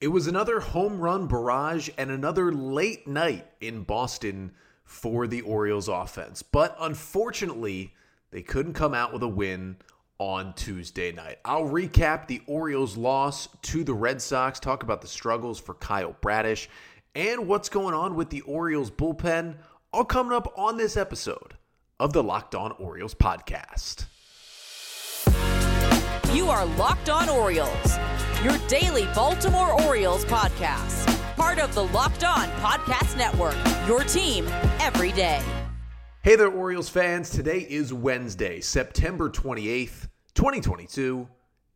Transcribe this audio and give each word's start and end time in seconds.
It 0.00 0.08
was 0.08 0.26
another 0.26 0.60
home 0.60 0.98
run 0.98 1.26
barrage 1.26 1.90
and 1.98 2.10
another 2.10 2.50
late 2.50 3.06
night 3.06 3.46
in 3.60 3.82
Boston 3.82 4.52
for 4.82 5.26
the 5.26 5.42
Orioles 5.42 5.88
offense. 5.88 6.42
But 6.42 6.74
unfortunately, 6.80 7.92
they 8.30 8.40
couldn't 8.40 8.72
come 8.72 8.94
out 8.94 9.12
with 9.12 9.22
a 9.22 9.28
win 9.28 9.76
on 10.18 10.54
Tuesday 10.54 11.12
night. 11.12 11.36
I'll 11.44 11.68
recap 11.68 12.26
the 12.26 12.40
Orioles' 12.46 12.96
loss 12.96 13.48
to 13.60 13.84
the 13.84 13.92
Red 13.92 14.22
Sox, 14.22 14.58
talk 14.58 14.82
about 14.82 15.02
the 15.02 15.06
struggles 15.06 15.60
for 15.60 15.74
Kyle 15.74 16.16
Bradish, 16.22 16.70
and 17.14 17.46
what's 17.46 17.68
going 17.68 17.94
on 17.94 18.14
with 18.14 18.30
the 18.30 18.40
Orioles 18.42 18.90
bullpen, 18.90 19.56
all 19.92 20.06
coming 20.06 20.32
up 20.32 20.50
on 20.56 20.78
this 20.78 20.96
episode 20.96 21.58
of 21.98 22.14
the 22.14 22.22
Locked 22.22 22.54
On 22.54 22.72
Orioles 22.72 23.14
podcast. 23.14 24.06
You 26.32 26.48
are 26.48 26.64
Locked 26.64 27.10
On 27.10 27.28
Orioles 27.28 27.98
your 28.42 28.56
daily 28.68 29.04
Baltimore 29.14 29.80
Orioles 29.82 30.24
podcast. 30.24 31.06
Part 31.36 31.58
of 31.58 31.74
the 31.74 31.84
Locked 31.84 32.24
On 32.24 32.48
Podcast 32.52 33.18
Network, 33.18 33.54
your 33.86 34.02
team 34.02 34.46
every 34.80 35.12
day. 35.12 35.42
Hey 36.22 36.36
there, 36.36 36.48
Orioles 36.50 36.88
fans. 36.88 37.28
Today 37.28 37.66
is 37.68 37.92
Wednesday, 37.92 38.62
September 38.62 39.28
28th, 39.28 40.08
2022, 40.34 41.28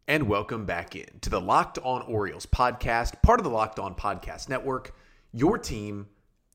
and 0.09 0.27
welcome 0.27 0.65
back 0.65 0.97
in 0.97 1.07
to 1.21 1.29
the 1.29 1.41
Locked 1.41 1.79
On 1.83 2.01
Orioles 2.03 2.47
podcast, 2.47 3.21
part 3.23 3.41
of 3.41 3.45
the 3.45 3.51
Locked 3.51 3.79
On 3.79 3.95
Podcast 3.95 4.49
Network, 4.49 4.95
your 5.33 5.59
team 5.59 6.07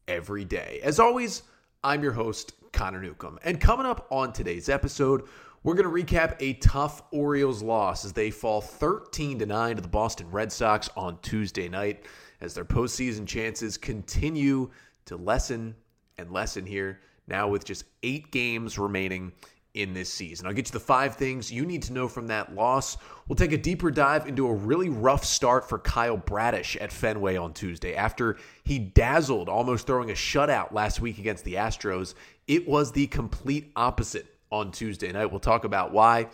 every 0.07 0.43
day. 0.43 0.79
As 0.81 0.99
always, 0.99 1.43
I'm 1.83 2.01
your 2.01 2.13
host, 2.13 2.53
Connor 2.71 3.01
Newcomb. 3.01 3.37
And 3.43 3.61
coming 3.61 3.85
up 3.85 4.07
on 4.09 4.33
today's 4.33 4.69
episode, 4.69 5.27
we're 5.63 5.73
going 5.73 6.07
to 6.07 6.15
recap 6.15 6.35
a 6.39 6.53
tough 6.53 7.03
Orioles 7.11 7.61
loss 7.61 8.05
as 8.05 8.13
they 8.13 8.31
fall 8.31 8.61
13 8.61 9.39
to 9.39 9.45
9 9.45 9.75
to 9.75 9.81
the 9.81 9.87
Boston 9.87 10.29
Red 10.31 10.51
Sox 10.51 10.89
on 10.95 11.17
Tuesday 11.21 11.67
night 11.67 12.05
as 12.41 12.53
their 12.53 12.65
postseason 12.65 13.27
chances 13.27 13.77
continue 13.77 14.69
to 15.05 15.17
lessen 15.17 15.75
and 16.17 16.31
lessen 16.31 16.65
here 16.65 17.01
now 17.27 17.47
with 17.47 17.65
just 17.65 17.83
8 18.03 18.31
games 18.31 18.79
remaining 18.79 19.33
in 19.75 19.93
this 19.93 20.11
season. 20.11 20.47
I'll 20.47 20.53
get 20.53 20.67
you 20.67 20.71
the 20.71 20.79
five 20.79 21.15
things 21.15 21.51
you 21.51 21.65
need 21.65 21.83
to 21.83 21.93
know 21.93 22.07
from 22.07 22.27
that 22.27 22.55
loss. 22.55 22.97
We'll 23.27 23.35
take 23.35 23.51
a 23.51 23.57
deeper 23.57 23.91
dive 23.91 24.27
into 24.27 24.47
a 24.47 24.53
really 24.53 24.89
rough 24.89 25.23
start 25.23 25.67
for 25.69 25.77
Kyle 25.77 26.17
Bradish 26.17 26.75
at 26.77 26.91
Fenway 26.91 27.35
on 27.35 27.53
Tuesday. 27.53 27.95
After 27.95 28.37
he 28.63 28.79
dazzled, 28.79 29.47
almost 29.47 29.85
throwing 29.85 30.09
a 30.09 30.13
shutout 30.13 30.71
last 30.71 31.01
week 31.01 31.19
against 31.19 31.43
the 31.43 31.53
Astros, 31.55 32.15
it 32.47 32.67
was 32.67 32.91
the 32.91 33.07
complete 33.07 33.71
opposite 33.75 34.38
on 34.51 34.71
Tuesday 34.71 35.11
night. 35.11 35.27
We'll 35.27 35.39
talk 35.39 35.63
about 35.63 35.91
why. 35.91 36.27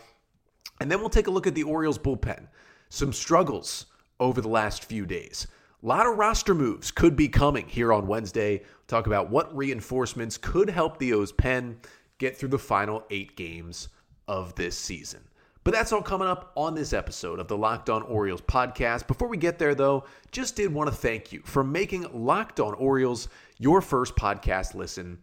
And 0.79 0.91
then 0.91 0.99
we'll 0.99 1.09
take 1.09 1.27
a 1.27 1.31
look 1.31 1.47
at 1.47 1.55
the 1.55 1.63
Orioles 1.63 1.97
bullpen. 1.97 2.47
Some 2.89 3.13
struggles 3.13 3.85
over 4.19 4.41
the 4.41 4.47
last 4.47 4.85
few 4.85 5.05
days. 5.05 5.47
A 5.83 5.85
lot 5.85 6.07
of 6.07 6.17
roster 6.17 6.55
moves 6.55 6.91
could 6.91 7.15
be 7.15 7.27
coming 7.27 7.67
here 7.67 7.93
on 7.93 8.07
Wednesday. 8.07 8.59
We'll 8.59 8.87
talk 8.87 9.07
about 9.07 9.29
what 9.29 9.55
reinforcements 9.55 10.37
could 10.37 10.69
help 10.69 10.97
the 10.97 11.13
O's 11.13 11.31
pen 11.31 11.77
get 12.17 12.37
through 12.37 12.49
the 12.49 12.59
final 12.59 13.03
eight 13.09 13.35
games 13.35 13.89
of 14.27 14.55
this 14.55 14.77
season. 14.77 15.21
But 15.63 15.73
that's 15.73 15.91
all 15.91 16.01
coming 16.01 16.27
up 16.27 16.51
on 16.55 16.75
this 16.75 16.93
episode 16.93 17.39
of 17.39 17.47
the 17.47 17.57
Locked 17.57 17.89
On 17.89 18.03
Orioles 18.03 18.41
podcast. 18.41 19.07
Before 19.07 19.27
we 19.27 19.37
get 19.37 19.57
there, 19.57 19.73
though, 19.73 20.05
just 20.31 20.55
did 20.55 20.71
want 20.71 20.91
to 20.91 20.95
thank 20.95 21.33
you 21.33 21.41
for 21.43 21.63
making 21.63 22.07
Locked 22.13 22.59
On 22.59 22.75
Orioles 22.75 23.29
your 23.57 23.81
first 23.81 24.15
podcast 24.15 24.75
listen 24.75 25.17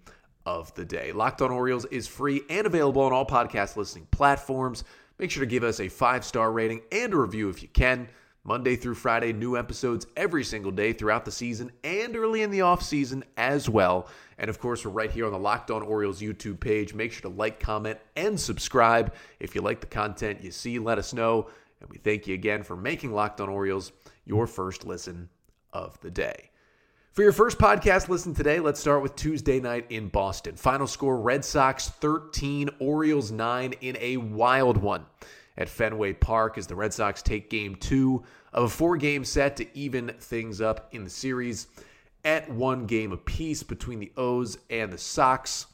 of 0.47 0.75
the 0.75 0.85
day. 0.85 1.13
Locked 1.13 1.43
on 1.43 1.51
Orioles 1.51 1.85
is 1.87 2.07
free 2.07 2.43
and 2.51 2.67
available 2.67 3.03
on 3.03 3.13
all 3.13 3.27
podcast 3.27 3.77
listening 3.77 4.07
platforms. 4.11 4.85
Make 5.19 5.31
sure 5.31 5.45
to 5.45 5.51
give 5.51 5.65
us 5.65 5.81
a 5.81 5.89
five 5.89 6.25
star 6.25 6.53
rating 6.53 6.83
and 6.91 7.13
a 7.13 7.17
review 7.17 7.49
if 7.49 7.63
you 7.63 7.69
can. 7.69 8.09
Monday 8.45 8.75
through 8.75 8.95
Friday, 8.97 9.33
new 9.33 9.57
episodes 9.57 10.05
every 10.17 10.43
single 10.43 10.73
day 10.73 10.93
throughout 10.93 11.25
the 11.25 11.31
season 11.31 11.71
and 11.85 12.17
early 12.17 12.43
in 12.43 12.51
the 12.51 12.63
off 12.63 12.83
season 12.83 13.23
as 13.37 13.69
well. 13.69 14.09
And 14.37 14.51
of 14.51 14.59
course, 14.59 14.85
we're 14.85 14.91
right 14.91 15.13
here 15.13 15.27
on 15.27 15.33
the 15.33 15.39
Locked 15.39 15.71
On 15.71 15.81
Orioles 15.81 16.21
YouTube 16.21 16.59
page. 16.59 16.93
Make 16.93 17.13
sure 17.13 17.23
to 17.23 17.29
like, 17.29 17.61
comment, 17.61 18.01
and 18.17 18.39
subscribe. 18.39 19.15
If 19.39 19.55
you 19.55 19.61
like 19.61 19.81
the 19.81 19.87
content 19.87 20.43
you 20.43 20.51
see, 20.51 20.81
let 20.81 20.99
us 20.99 21.13
know. 21.13 21.51
And 21.81 21.89
we 21.89 21.99
thank 21.99 22.27
you 22.27 22.35
again 22.35 22.65
for 22.65 22.75
making 22.75 23.13
Locked 23.13 23.41
On 23.41 23.49
Orioles 23.49 23.93
your 24.25 24.49
first 24.49 24.85
listen 24.85 25.29
of 25.73 26.01
the 26.01 26.11
day. 26.11 26.51
For 27.13 27.23
your 27.23 27.33
first 27.33 27.59
podcast 27.59 28.09
listen 28.09 28.33
today, 28.33 28.59
let's 28.59 28.81
start 28.81 29.03
with 29.03 29.15
Tuesday 29.17 29.61
night 29.61 29.85
in 29.91 30.09
Boston. 30.09 30.57
Final 30.57 30.87
score 30.87 31.21
Red 31.21 31.45
Sox 31.45 31.91
13, 31.91 32.71
Orioles 32.79 33.31
9 33.31 33.75
in 33.83 33.99
a 34.01 34.17
wild 34.17 34.79
one 34.79 35.05
at 35.59 35.69
Fenway 35.69 36.15
Park 36.15 36.57
as 36.57 36.67
the 36.67 36.75
Red 36.75 36.95
Sox 36.95 37.21
take 37.21 37.51
game 37.51 37.75
two 37.75 38.23
of 38.55 38.65
a 38.65 38.69
four 38.71 38.97
game 38.97 39.27
set 39.27 39.57
to 39.57 39.67
even 39.77 40.09
things 40.21 40.63
up 40.63 40.89
in 40.93 41.05
the 41.05 41.11
series 41.11 41.67
at 42.25 42.49
one 42.49 42.87
game 42.87 43.13
apiece 43.13 43.63
between 43.63 44.01
the 44.01 44.11
O's 44.17 44.57
and 44.71 44.91
the 44.91 44.97
Sox. 44.97 45.67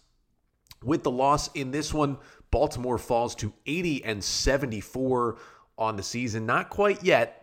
With 0.83 1.05
the 1.05 1.12
loss 1.12 1.53
in 1.53 1.71
this 1.71 1.95
one, 1.95 2.19
Baltimore 2.51 2.99
falls 2.99 3.37
to 3.37 3.53
80 3.65 4.05
and 4.05 4.25
74 4.25 5.37
on 5.79 5.95
the 5.95 6.03
season. 6.03 6.47
Not 6.47 6.69
quite 6.69 7.05
yet, 7.05 7.38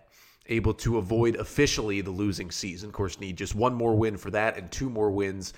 able 0.47 0.73
to 0.73 0.97
avoid 0.97 1.35
officially 1.35 2.01
the 2.01 2.11
losing 2.11 2.51
season. 2.51 2.89
Of 2.89 2.93
course, 2.93 3.19
need 3.19 3.37
just 3.37 3.55
one 3.55 3.73
more 3.73 3.95
win 3.95 4.17
for 4.17 4.31
that 4.31 4.57
and 4.57 4.71
two 4.71 4.89
more 4.89 5.11
wins 5.11 5.53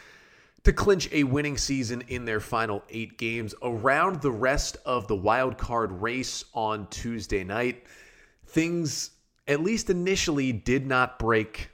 to 0.63 0.73
clinch 0.73 1.09
a 1.11 1.23
winning 1.23 1.57
season 1.57 2.03
in 2.07 2.25
their 2.25 2.39
final 2.39 2.83
eight 2.89 3.17
games. 3.17 3.55
Around 3.61 4.21
the 4.21 4.31
rest 4.31 4.77
of 4.85 5.07
the 5.07 5.15
wild 5.15 5.57
card 5.57 5.91
race 6.01 6.45
on 6.53 6.87
Tuesday 6.87 7.43
night, 7.43 7.85
things, 8.47 9.11
at 9.47 9.61
least 9.61 9.89
initially, 9.89 10.51
did 10.51 10.85
not 10.85 11.19
break 11.19 11.69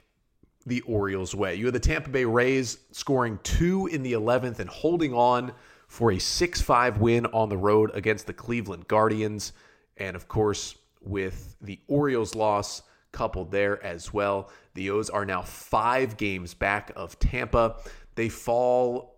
the 0.66 0.80
Orioles' 0.82 1.34
way. 1.34 1.54
You 1.54 1.66
had 1.66 1.74
the 1.74 1.80
Tampa 1.80 2.08
Bay 2.08 2.24
Rays 2.24 2.78
scoring 2.92 3.38
two 3.42 3.86
in 3.88 4.02
the 4.02 4.12
11th 4.12 4.60
and 4.60 4.70
holding 4.70 5.12
on 5.12 5.52
for 5.88 6.12
a 6.12 6.18
6 6.18 6.60
5 6.60 6.98
win 6.98 7.26
on 7.26 7.48
the 7.48 7.56
road 7.56 7.90
against 7.94 8.26
the 8.26 8.32
Cleveland 8.32 8.88
Guardians. 8.88 9.52
And 9.96 10.16
of 10.16 10.28
course, 10.28 10.76
with 11.00 11.56
the 11.60 11.78
Orioles' 11.86 12.34
loss, 12.34 12.82
coupled 13.14 13.50
there 13.50 13.82
as 13.82 14.12
well. 14.12 14.50
The 14.74 14.90
O's 14.90 15.08
are 15.08 15.24
now 15.24 15.40
five 15.40 16.18
games 16.18 16.52
back 16.52 16.92
of 16.94 17.18
Tampa. 17.18 17.76
They 18.16 18.28
fall 18.28 19.14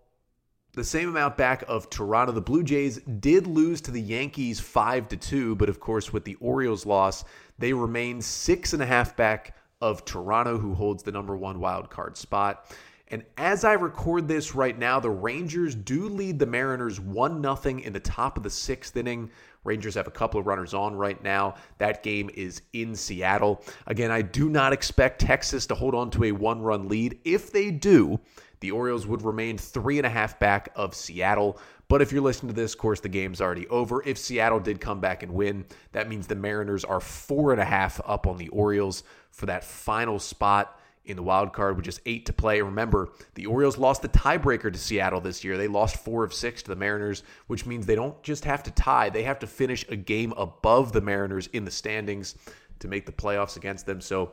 the 0.75 0.84
same 0.84 1.08
amount 1.08 1.37
back 1.37 1.64
of 1.66 1.90
Toronto. 1.90 2.32
The 2.32 2.40
Blue 2.40 2.62
Jays 2.62 2.98
did 2.98 3.46
lose 3.46 3.81
to 3.81 3.90
the 3.90 4.00
Yankees 4.00 4.60
5 4.60 5.08
to 5.08 5.16
2, 5.16 5.56
but 5.56 5.69
of 5.69 5.81
course, 5.81 6.12
with 6.12 6.25
the 6.25 6.37
Orioles 6.37 6.87
loss, 6.87 7.25
they 7.58 7.72
remain 7.72 8.20
six 8.20 8.75
and 8.75 8.82
a 8.82 8.87
half 8.87 9.16
back 9.16 9.56
of 9.81 10.04
Toronto, 10.04 10.58
who 10.58 10.75
holds 10.75 11.02
the 11.02 11.12
number 11.12 11.37
one 11.37 11.58
wild 11.58 11.90
card 11.90 12.16
spot. 12.16 12.70
And 13.08 13.25
as 13.38 13.64
I 13.64 13.75
record 13.75 14.26
this 14.26 14.54
right 14.54 14.76
now, 14.76 14.98
the 15.00 15.10
Rangers 15.10 15.75
do 15.75 16.08
lead 16.08 16.38
the 16.38 16.46
Mariners 16.46 17.00
1 17.00 17.43
0 17.43 17.78
in 17.78 17.93
the 17.93 18.00
top 18.00 18.37
of 18.37 18.43
the 18.43 18.50
sixth 18.50 18.96
inning. 18.96 19.31
Rangers 19.67 19.95
have 19.97 20.07
a 20.07 20.13
couple 20.13 20.41
of 20.41 20.47
runners 20.47 20.73
on 20.73 20.95
right 20.95 21.23
now. 21.23 21.57
That 21.79 22.03
game 22.03 22.31
is 22.35 22.63
in 22.73 22.95
Seattle. 22.95 23.63
Again, 23.87 24.11
I 24.11 24.23
do 24.23 24.49
not 24.49 24.73
expect 24.73 25.21
Texas 25.21 25.67
to 25.67 25.75
hold 25.75 25.95
on 25.95 26.11
to 26.13 26.25
a 26.25 26.33
one 26.33 26.63
run 26.63 26.89
lead. 26.89 27.19
If 27.25 27.53
they 27.53 27.71
do, 27.71 28.21
the 28.61 28.71
Orioles 28.71 29.07
would 29.07 29.23
remain 29.23 29.59
three 29.59 29.99
and 29.99 30.07
a 30.07 30.11
half 30.11 30.39
back 30.39 30.71
of 30.77 30.95
Seattle. 30.95 31.59
But 31.89 32.03
if 32.03 32.11
you're 32.11 32.23
listening 32.23 32.55
to 32.55 32.61
this, 32.61 32.73
of 32.73 32.79
course, 32.81 33.01
the 33.01 33.09
game's 33.09 33.41
already 33.41 33.69
over. 33.69 34.03
If 34.05 34.19
Seattle 34.19 34.61
did 34.61 34.81
come 34.81 35.01
back 35.01 35.23
and 35.23 35.33
win, 35.33 35.65
that 35.93 36.09
means 36.09 36.27
the 36.27 36.35
Mariners 36.35 36.85
are 36.85 37.01
four 37.01 37.53
and 37.53 37.61
a 37.61 37.65
half 37.65 38.01
up 38.05 38.27
on 38.27 38.37
the 38.39 38.49
Orioles 38.49 39.05
for 39.31 39.47
that 39.47 39.63
final 39.63 40.19
spot 40.19 40.81
in 41.06 41.17
the 41.17 41.23
wild 41.23 41.53
card 41.53 41.76
with 41.76 41.85
just 41.85 42.00
eight 42.06 42.26
to 42.26 42.32
play. 42.32 42.61
Remember, 42.61 43.11
the 43.35 43.47
Orioles 43.47 43.79
lost 43.79 44.03
the 44.03 44.08
tiebreaker 44.08 44.73
to 44.73 44.79
Seattle 44.79 45.20
this 45.20 45.44
year. 45.44 45.56
They 45.56 45.69
lost 45.69 45.97
four 45.97 46.25
of 46.25 46.35
six 46.35 46.62
to 46.62 46.69
the 46.69 46.76
Mariners, 46.76 47.23
which 47.47 47.67
means 47.67 47.87
they 47.87 47.94
don't 47.94 48.20
just 48.23 48.44
have 48.44 48.62
to 48.64 48.70
tie, 48.73 49.08
they 49.11 49.23
have 49.23 49.38
to 49.41 49.47
finish 49.47 49.85
a 49.88 49.97
game 49.97 50.32
above 50.37 50.93
the 50.93 51.00
Mariners 51.00 51.49
in 51.49 51.64
the 51.64 51.70
standings 51.70 52.35
to 52.81 52.88
make 52.88 53.06
the 53.06 53.12
playoffs 53.12 53.56
against 53.56 53.87
them. 53.87 54.00
So 54.00 54.32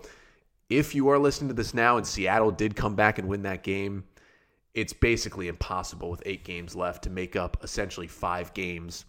if 0.70 0.96
you 0.96 1.10
are 1.10 1.20
listening 1.20 1.50
to 1.50 1.54
this 1.54 1.74
now 1.74 1.98
and 1.98 2.06
Seattle 2.06 2.52
did 2.52 2.76
come 2.76 2.96
back 2.96 3.20
and 3.20 3.28
win 3.28 3.44
that 3.44 3.64
game, 3.64 4.04
it's 4.74 4.94
basically 4.94 5.48
impossible 5.48 6.10
with 6.10 6.24
eight 6.26 6.44
games 6.44 6.76
left 6.76 7.04
to 7.04 7.10
make 7.10 7.36
up 7.36 7.58
essentially 7.64 8.08
five 8.08 8.54
games 8.54 9.06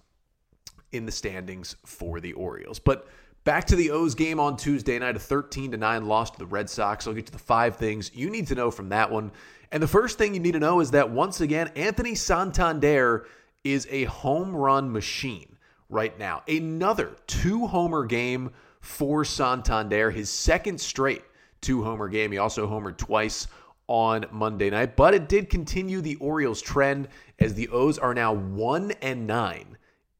in 0.92 1.06
the 1.06 1.12
standings 1.12 1.76
for 1.84 2.20
the 2.20 2.32
Orioles. 2.34 2.78
But 2.78 3.08
back 3.44 3.66
to 3.66 3.76
the 3.76 3.90
O's 3.90 4.14
game 4.14 4.40
on 4.40 4.56
Tuesday 4.56 4.98
night, 4.98 5.16
a 5.16 5.20
13 5.20 5.72
to 5.72 5.76
9 5.76 6.06
loss 6.06 6.30
to 6.30 6.38
the 6.38 6.46
Red 6.46 6.68
Sox. 6.68 7.06
I'll 7.06 7.12
get 7.14 7.26
to 7.26 7.32
the 7.32 7.38
five 7.38 7.76
things 7.76 8.10
you 8.14 8.30
need 8.30 8.46
to 8.48 8.54
know 8.54 8.70
from 8.70 8.88
that 8.88 9.10
one. 9.10 9.30
And 9.70 9.82
the 9.82 9.88
first 9.88 10.18
thing 10.18 10.34
you 10.34 10.40
need 10.40 10.52
to 10.52 10.60
know 10.60 10.80
is 10.80 10.90
that 10.92 11.10
once 11.10 11.40
again, 11.40 11.70
Anthony 11.76 12.14
Santander 12.14 13.26
is 13.62 13.86
a 13.90 14.04
home 14.04 14.54
run 14.54 14.90
machine 14.90 15.56
right 15.88 16.18
now. 16.18 16.42
Another 16.48 17.16
two 17.26 17.66
homer 17.66 18.04
game 18.04 18.50
for 18.80 19.24
Santander, 19.24 20.10
his 20.10 20.30
second 20.30 20.80
straight 20.80 21.22
two 21.60 21.82
homer 21.82 22.08
game. 22.08 22.32
He 22.32 22.38
also 22.38 22.66
homered 22.66 22.98
twice 22.98 23.46
on 23.86 24.24
Monday 24.30 24.70
night, 24.70 24.96
but 24.96 25.12
it 25.12 25.28
did 25.28 25.50
continue 25.50 26.00
the 26.00 26.16
Orioles 26.16 26.62
trend 26.62 27.08
as 27.38 27.54
the 27.54 27.68
O's 27.68 27.98
are 27.98 28.14
now 28.14 28.32
1 28.32 28.92
and 29.02 29.26
9 29.26 29.73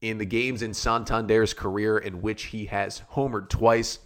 in 0.05 0.19
the 0.19 0.27
games 0.27 0.61
in 0.61 0.75
Santander's 0.75 1.55
career 1.55 1.97
in 1.97 2.21
which 2.21 2.45
he 2.45 2.67
has 2.67 3.01
homered 3.13 3.49
twice. 3.49 4.01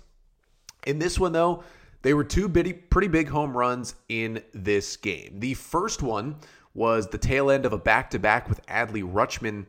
In 0.87 1.01
this 1.01 1.19
one 1.19 1.33
though, 1.33 1.65
they 2.03 2.15
were 2.15 2.23
two 2.23 2.49
pretty 2.49 3.09
big 3.09 3.29
home 3.29 3.57
runs 3.57 3.97
in 4.09 4.41
this 4.55 4.97
game. 4.97 5.41
The 5.41 5.55
first 5.55 6.01
one 6.01 6.37
was 6.73 7.09
the 7.09 7.19
tail 7.19 7.51
end 7.51 7.67
of 7.67 7.73
a 7.73 7.79
back-to-back 7.79 8.49
with 8.49 8.65
Adley 8.67 9.03
Rutschman 9.03 9.67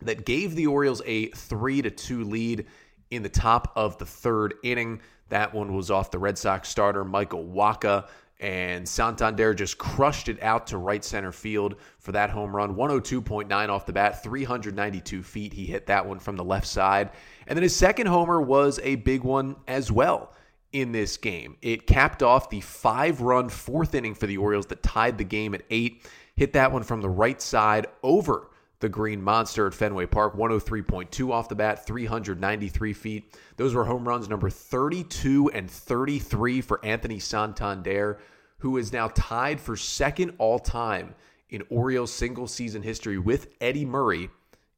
that 0.00 0.24
gave 0.24 0.54
the 0.54 0.66
Orioles 0.66 1.02
a 1.04 1.26
3 1.26 1.82
to 1.82 1.90
2 1.90 2.24
lead 2.24 2.66
in 3.10 3.22
the 3.22 3.28
top 3.28 3.72
of 3.76 3.98
the 3.98 4.06
third 4.06 4.54
inning. 4.64 5.02
That 5.28 5.52
one 5.52 5.76
was 5.76 5.90
off 5.90 6.10
the 6.10 6.18
Red 6.18 6.38
Sox 6.38 6.70
starter 6.70 7.04
Michael 7.04 7.44
Wacha 7.44 8.08
and 8.42 8.86
Santander 8.88 9.54
just 9.54 9.78
crushed 9.78 10.28
it 10.28 10.42
out 10.42 10.66
to 10.66 10.76
right 10.76 11.04
center 11.04 11.30
field 11.30 11.76
for 12.00 12.10
that 12.10 12.28
home 12.28 12.54
run. 12.54 12.74
102.9 12.74 13.68
off 13.68 13.86
the 13.86 13.92
bat, 13.92 14.20
392 14.20 15.22
feet. 15.22 15.52
He 15.52 15.64
hit 15.64 15.86
that 15.86 16.04
one 16.04 16.18
from 16.18 16.36
the 16.36 16.42
left 16.42 16.66
side. 16.66 17.10
And 17.46 17.56
then 17.56 17.62
his 17.62 17.74
second 17.74 18.08
homer 18.08 18.42
was 18.42 18.80
a 18.82 18.96
big 18.96 19.22
one 19.22 19.54
as 19.68 19.92
well 19.92 20.32
in 20.72 20.90
this 20.90 21.16
game. 21.16 21.56
It 21.62 21.86
capped 21.86 22.20
off 22.20 22.50
the 22.50 22.60
five 22.60 23.20
run 23.20 23.48
fourth 23.48 23.94
inning 23.94 24.14
for 24.14 24.26
the 24.26 24.38
Orioles 24.38 24.66
that 24.66 24.82
tied 24.82 25.18
the 25.18 25.24
game 25.24 25.54
at 25.54 25.62
eight. 25.70 26.04
Hit 26.34 26.52
that 26.54 26.72
one 26.72 26.82
from 26.82 27.00
the 27.00 27.10
right 27.10 27.40
side 27.40 27.86
over 28.02 28.48
the 28.82 28.88
Green 28.88 29.22
Monster 29.22 29.68
at 29.68 29.74
Fenway 29.74 30.06
Park. 30.06 30.36
103.2 30.36 31.30
off 31.30 31.48
the 31.48 31.54
bat, 31.54 31.86
393 31.86 32.92
feet. 32.92 33.34
Those 33.56 33.74
were 33.74 33.84
home 33.84 34.06
runs 34.06 34.28
number 34.28 34.50
32 34.50 35.52
and 35.54 35.70
33 35.70 36.60
for 36.60 36.84
Anthony 36.84 37.20
Santander, 37.20 38.18
who 38.58 38.76
is 38.76 38.92
now 38.92 39.08
tied 39.14 39.60
for 39.60 39.76
second 39.76 40.34
all 40.38 40.58
time 40.58 41.14
in 41.48 41.62
Orioles 41.70 42.12
single 42.12 42.48
season 42.48 42.82
history 42.82 43.18
with 43.18 43.54
Eddie 43.60 43.84
Murray 43.84 44.28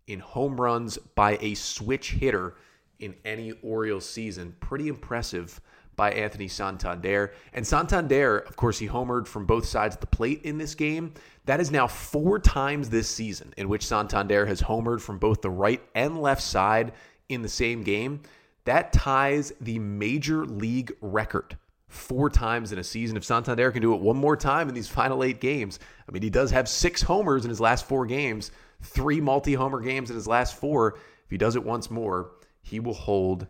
in 0.07 0.21
home 0.21 0.61
runs 0.61 0.99
by 0.99 1.39
a 1.41 1.55
switch 1.55 2.13
hitter 2.13 2.57
in 2.99 3.15
any 3.25 3.53
Orioles 3.63 4.07
season. 4.07 4.55
Pretty 4.61 4.89
impressive 4.89 5.63
by 5.97 6.11
Anthony 6.13 6.49
Santander. 6.49 7.33
And 7.53 7.67
Santander, 7.67 8.39
of 8.39 8.57
course, 8.57 8.79
he 8.79 8.89
homered 8.89 9.27
from 9.27 9.47
both 9.47 9.67
sides 9.67 9.95
of 9.97 10.01
the 10.01 10.07
plate 10.07 10.43
in 10.43 10.59
this 10.59 10.75
game. 10.75 11.15
That 11.47 11.61
is 11.61 11.71
now 11.71 11.87
four 11.87 12.39
times 12.39 12.89
this 12.89 13.09
season 13.09 13.53
in 13.57 13.69
which 13.69 13.87
Santander 13.87 14.47
has 14.47 14.63
homered 14.63 15.01
from 15.01 15.19
both 15.19 15.43
the 15.43 15.51
right 15.51 15.83
and 15.95 16.21
left 16.21 16.43
side 16.43 16.93
in 17.29 17.43
the 17.43 17.49
same 17.49 17.83
game. 17.83 18.23
That 18.65 18.93
ties 18.93 19.53
the 19.61 19.79
major 19.79 20.47
league 20.47 20.93
record 21.01 21.57
four 21.89 22.29
times 22.29 22.73
in 22.73 22.79
a 22.79 22.85
season. 22.85 23.17
If 23.17 23.25
Santander 23.25 23.71
can 23.71 23.83
do 23.83 23.95
it 23.95 24.01
one 24.01 24.17
more 24.17 24.37
time 24.37 24.69
in 24.69 24.75
these 24.75 24.89
final 24.89 25.23
eight 25.23 25.41
games, 25.41 25.79
I 26.09 26.13
mean, 26.13 26.23
he 26.23 26.31
does 26.31 26.51
have 26.51 26.69
six 26.69 27.03
homers 27.03 27.45
in 27.45 27.51
his 27.51 27.61
last 27.61 27.87
four 27.87 28.07
games, 28.07 28.51
three 28.83 29.21
multi 29.21 29.55
homer 29.55 29.81
games 29.81 30.11
in 30.11 30.17
his 30.17 30.27
last 30.27 30.57
four. 30.57 30.95
If 31.25 31.31
he 31.31 31.39
does 31.39 31.57
it 31.57 31.65
once 31.65 31.91
more, 31.91 32.33
he 32.63 32.81
will 32.81 32.95
hold 32.95 33.47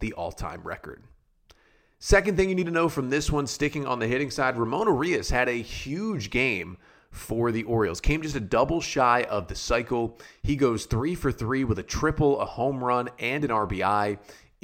the 0.00 0.12
all 0.14 0.32
time 0.32 0.62
record. 0.62 1.02
Second 2.06 2.36
thing 2.36 2.50
you 2.50 2.54
need 2.54 2.66
to 2.66 2.70
know 2.70 2.90
from 2.90 3.08
this 3.08 3.32
one, 3.32 3.46
sticking 3.46 3.86
on 3.86 3.98
the 3.98 4.06
hitting 4.06 4.30
side, 4.30 4.58
Ramon 4.58 4.88
Urias 4.88 5.30
had 5.30 5.48
a 5.48 5.62
huge 5.62 6.28
game 6.28 6.76
for 7.10 7.50
the 7.50 7.62
Orioles. 7.62 7.98
Came 7.98 8.20
just 8.20 8.36
a 8.36 8.40
double 8.40 8.82
shy 8.82 9.22
of 9.22 9.48
the 9.48 9.54
cycle. 9.54 10.18
He 10.42 10.54
goes 10.54 10.84
three 10.84 11.14
for 11.14 11.32
three 11.32 11.64
with 11.64 11.78
a 11.78 11.82
triple, 11.82 12.38
a 12.42 12.44
home 12.44 12.84
run, 12.84 13.08
and 13.18 13.42
an 13.42 13.50
RBI 13.50 14.18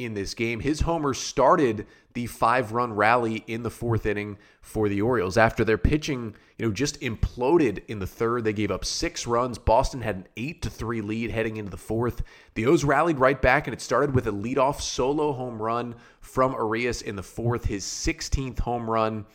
in 0.04 0.14
this 0.14 0.34
game. 0.34 0.60
His 0.60 0.80
homer 0.80 1.14
started 1.14 1.86
the 2.14 2.26
five 2.26 2.72
run 2.72 2.92
rally 2.92 3.44
in 3.46 3.62
the 3.62 3.70
fourth 3.70 4.06
inning 4.06 4.38
for 4.62 4.88
the 4.88 5.00
Orioles. 5.00 5.36
After 5.36 5.64
their 5.64 5.78
pitching, 5.78 6.34
you 6.58 6.66
know, 6.66 6.72
just 6.72 7.00
imploded 7.00 7.84
in 7.86 7.98
the 7.98 8.06
third, 8.06 8.44
they 8.44 8.52
gave 8.52 8.70
up 8.70 8.84
six 8.84 9.26
runs. 9.26 9.58
Boston 9.58 10.00
had 10.00 10.16
an 10.16 10.26
eight 10.36 10.62
to 10.62 10.70
three 10.70 11.00
lead 11.00 11.30
heading 11.30 11.56
into 11.56 11.70
the 11.70 11.76
fourth. 11.76 12.22
The 12.54 12.66
O's 12.66 12.84
rallied 12.84 13.18
right 13.18 13.40
back, 13.40 13.66
and 13.66 13.74
it 13.74 13.80
started 13.80 14.14
with 14.14 14.26
a 14.26 14.32
leadoff 14.32 14.80
solo 14.80 15.32
home 15.32 15.60
run 15.62 15.94
from 16.20 16.52
Urias 16.52 17.02
in 17.02 17.16
the 17.16 17.22
fourth, 17.22 17.64
his 17.64 17.84
16th 17.84 18.58
home 18.58 18.90
run 18.90 19.26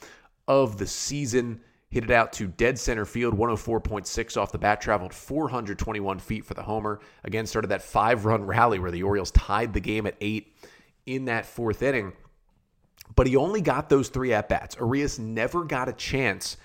of 0.47 0.77
the 0.77 0.87
season. 0.87 1.61
Hit 1.95 2.03
it 2.03 2.11
out 2.11 2.33
to 2.33 2.47
dead 2.47 2.77
center 2.77 3.05
field, 3.05 3.37
104.6 3.37 4.35
off 4.35 4.51
the 4.51 4.57
bat, 4.57 4.81
traveled 4.81 5.13
421 5.13 6.19
feet 6.19 6.43
for 6.43 6.53
the 6.53 6.61
homer. 6.61 6.99
Again, 7.23 7.45
started 7.45 7.69
that 7.69 7.81
five 7.81 8.25
run 8.25 8.43
rally 8.43 8.79
where 8.79 8.91
the 8.91 9.03
Orioles 9.03 9.31
tied 9.31 9.71
the 9.71 9.79
game 9.79 10.05
at 10.05 10.17
eight 10.19 10.53
in 11.05 11.23
that 11.23 11.45
fourth 11.45 11.81
inning. 11.81 12.11
But 13.15 13.27
he 13.27 13.37
only 13.37 13.61
got 13.61 13.87
those 13.87 14.09
three 14.09 14.33
at 14.33 14.49
bats. 14.49 14.75
Urias 14.77 15.19
never 15.19 15.63
got 15.63 15.87
a 15.87 15.93
chance 15.93 16.57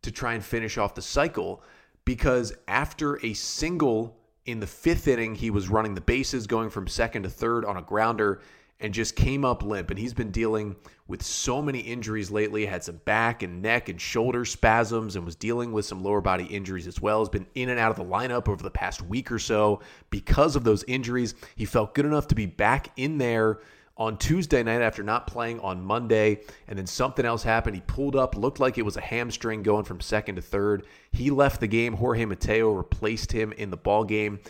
to 0.00 0.10
try 0.10 0.32
and 0.32 0.42
finish 0.42 0.78
off 0.78 0.94
the 0.94 1.02
cycle 1.02 1.62
because 2.06 2.54
after 2.66 3.22
a 3.22 3.34
single 3.34 4.16
in 4.46 4.60
the 4.60 4.66
fifth 4.66 5.08
inning, 5.08 5.34
he 5.34 5.50
was 5.50 5.68
running 5.68 5.94
the 5.94 6.00
bases, 6.00 6.46
going 6.46 6.70
from 6.70 6.88
second 6.88 7.24
to 7.24 7.28
third 7.28 7.66
on 7.66 7.76
a 7.76 7.82
grounder 7.82 8.40
and 8.80 8.94
just 8.94 9.16
came 9.16 9.44
up 9.44 9.62
limp. 9.62 9.90
And 9.90 9.98
he's 9.98 10.14
been 10.14 10.30
dealing 10.30 10.76
with 11.06 11.22
so 11.22 11.60
many 11.60 11.80
injuries 11.80 12.30
lately, 12.30 12.66
had 12.66 12.84
some 12.84 12.96
back 13.04 13.42
and 13.42 13.60
neck 13.60 13.88
and 13.88 14.00
shoulder 14.00 14.44
spasms, 14.44 15.16
and 15.16 15.24
was 15.24 15.36
dealing 15.36 15.72
with 15.72 15.84
some 15.84 16.02
lower 16.02 16.20
body 16.20 16.44
injuries 16.44 16.86
as 16.86 17.00
well. 17.00 17.20
Has 17.20 17.28
been 17.28 17.46
in 17.54 17.68
and 17.68 17.78
out 17.78 17.90
of 17.90 17.96
the 17.96 18.04
lineup 18.04 18.48
over 18.48 18.62
the 18.62 18.70
past 18.70 19.02
week 19.02 19.30
or 19.30 19.38
so 19.38 19.80
because 20.10 20.56
of 20.56 20.64
those 20.64 20.84
injuries. 20.84 21.34
He 21.56 21.64
felt 21.64 21.94
good 21.94 22.06
enough 22.06 22.28
to 22.28 22.34
be 22.34 22.46
back 22.46 22.90
in 22.96 23.18
there 23.18 23.60
on 23.96 24.16
Tuesday 24.16 24.62
night 24.62 24.80
after 24.80 25.02
not 25.02 25.26
playing 25.26 25.60
on 25.60 25.84
Monday, 25.84 26.40
and 26.68 26.78
then 26.78 26.86
something 26.86 27.26
else 27.26 27.42
happened. 27.42 27.76
He 27.76 27.82
pulled 27.86 28.16
up, 28.16 28.34
looked 28.34 28.58
like 28.58 28.78
it 28.78 28.84
was 28.84 28.96
a 28.96 29.02
hamstring 29.02 29.62
going 29.62 29.84
from 29.84 30.00
second 30.00 30.36
to 30.36 30.42
third. 30.42 30.86
He 31.12 31.30
left 31.30 31.60
the 31.60 31.66
game. 31.66 31.92
Jorge 31.92 32.24
Mateo 32.24 32.70
replaced 32.72 33.30
him 33.30 33.52
in 33.52 33.70
the 33.70 33.76
ball 33.76 34.04
game 34.04 34.40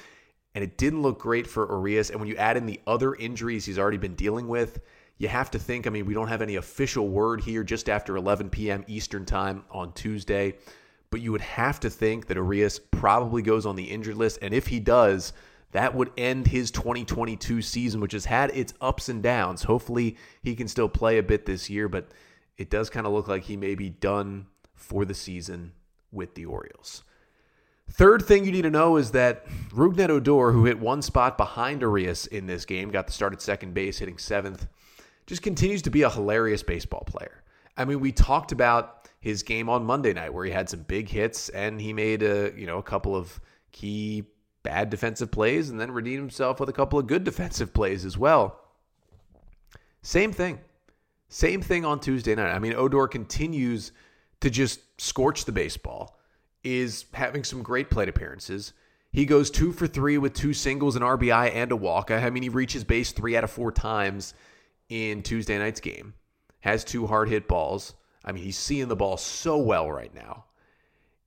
and 0.54 0.64
it 0.64 0.76
didn't 0.76 1.02
look 1.02 1.18
great 1.18 1.46
for 1.46 1.70
Urias. 1.70 2.10
And 2.10 2.18
when 2.20 2.28
you 2.28 2.36
add 2.36 2.56
in 2.56 2.66
the 2.66 2.80
other 2.86 3.14
injuries 3.14 3.64
he's 3.64 3.78
already 3.78 3.98
been 3.98 4.14
dealing 4.14 4.48
with, 4.48 4.80
you 5.18 5.28
have 5.28 5.50
to 5.52 5.58
think. 5.58 5.86
I 5.86 5.90
mean, 5.90 6.06
we 6.06 6.14
don't 6.14 6.28
have 6.28 6.42
any 6.42 6.56
official 6.56 7.08
word 7.08 7.40
here 7.42 7.62
just 7.62 7.88
after 7.88 8.16
11 8.16 8.50
p.m. 8.50 8.84
Eastern 8.88 9.26
time 9.26 9.64
on 9.70 9.92
Tuesday, 9.92 10.56
but 11.10 11.20
you 11.20 11.30
would 11.30 11.42
have 11.42 11.78
to 11.80 11.90
think 11.90 12.26
that 12.26 12.36
Urias 12.36 12.78
probably 12.78 13.42
goes 13.42 13.66
on 13.66 13.76
the 13.76 13.84
injured 13.84 14.16
list. 14.16 14.38
And 14.40 14.54
if 14.54 14.68
he 14.68 14.80
does, 14.80 15.32
that 15.72 15.94
would 15.94 16.10
end 16.16 16.48
his 16.48 16.70
2022 16.70 17.62
season, 17.62 18.00
which 18.00 18.12
has 18.12 18.24
had 18.24 18.50
its 18.50 18.74
ups 18.80 19.08
and 19.08 19.22
downs. 19.22 19.64
Hopefully, 19.64 20.16
he 20.42 20.56
can 20.56 20.68
still 20.68 20.88
play 20.88 21.18
a 21.18 21.22
bit 21.22 21.46
this 21.46 21.70
year, 21.70 21.88
but 21.88 22.08
it 22.56 22.70
does 22.70 22.90
kind 22.90 23.06
of 23.06 23.12
look 23.12 23.28
like 23.28 23.44
he 23.44 23.56
may 23.56 23.74
be 23.74 23.90
done 23.90 24.46
for 24.74 25.04
the 25.04 25.14
season 25.14 25.72
with 26.10 26.34
the 26.34 26.46
Orioles. 26.46 27.04
Third 27.90 28.22
thing 28.22 28.44
you 28.44 28.52
need 28.52 28.62
to 28.62 28.70
know 28.70 28.96
is 28.96 29.10
that 29.12 29.46
Rougned 29.70 30.08
Odor, 30.08 30.52
who 30.52 30.64
hit 30.64 30.78
one 30.78 31.02
spot 31.02 31.36
behind 31.36 31.80
Urias 31.80 32.26
in 32.26 32.46
this 32.46 32.64
game, 32.64 32.90
got 32.90 33.06
the 33.06 33.12
start 33.12 33.32
at 33.32 33.42
second 33.42 33.74
base, 33.74 33.98
hitting 33.98 34.18
seventh, 34.18 34.66
just 35.26 35.42
continues 35.42 35.82
to 35.82 35.90
be 35.90 36.02
a 36.02 36.10
hilarious 36.10 36.62
baseball 36.62 37.04
player. 37.04 37.42
I 37.76 37.84
mean, 37.84 38.00
we 38.00 38.12
talked 38.12 38.52
about 38.52 39.08
his 39.20 39.42
game 39.42 39.68
on 39.68 39.84
Monday 39.84 40.12
night 40.12 40.32
where 40.32 40.44
he 40.44 40.50
had 40.50 40.68
some 40.68 40.80
big 40.80 41.08
hits 41.08 41.50
and 41.50 41.80
he 41.80 41.92
made 41.92 42.22
a 42.22 42.52
you 42.56 42.66
know 42.66 42.78
a 42.78 42.82
couple 42.82 43.14
of 43.14 43.40
key 43.72 44.24
bad 44.62 44.90
defensive 44.90 45.30
plays 45.30 45.70
and 45.70 45.80
then 45.80 45.90
redeemed 45.90 46.20
himself 46.20 46.60
with 46.60 46.68
a 46.68 46.72
couple 46.72 46.98
of 46.98 47.06
good 47.06 47.24
defensive 47.30 47.72
plays 47.72 48.04
as 48.04 48.16
well. 48.16 48.60
Same 50.02 50.32
thing. 50.32 50.58
Same 51.28 51.62
thing 51.62 51.84
on 51.84 52.00
Tuesday 52.00 52.34
night. 52.34 52.52
I 52.52 52.58
mean, 52.58 52.74
Odor 52.74 53.06
continues 53.06 53.92
to 54.40 54.50
just 54.50 54.80
scorch 55.00 55.44
the 55.44 55.52
baseball, 55.52 56.18
is 56.62 57.06
having 57.14 57.44
some 57.44 57.62
great 57.62 57.90
plate 57.90 58.08
appearances. 58.08 58.72
He 59.12 59.26
goes 59.26 59.50
two 59.50 59.72
for 59.72 59.86
three 59.86 60.18
with 60.18 60.34
two 60.34 60.52
singles, 60.52 60.96
an 60.96 61.02
RBI, 61.02 61.54
and 61.54 61.72
a 61.72 61.76
walk. 61.76 62.10
I 62.10 62.30
mean, 62.30 62.42
he 62.42 62.48
reaches 62.48 62.84
base 62.84 63.12
three 63.12 63.36
out 63.36 63.44
of 63.44 63.50
four 63.50 63.72
times 63.72 64.34
in 64.88 65.22
Tuesday 65.22 65.58
night's 65.58 65.80
game. 65.80 66.14
Has 66.60 66.84
two 66.84 67.06
hard 67.06 67.28
hit 67.28 67.48
balls. 67.48 67.94
I 68.24 68.32
mean, 68.32 68.44
he's 68.44 68.58
seeing 68.58 68.88
the 68.88 68.96
ball 68.96 69.16
so 69.16 69.58
well 69.58 69.90
right 69.90 70.14
now. 70.14 70.44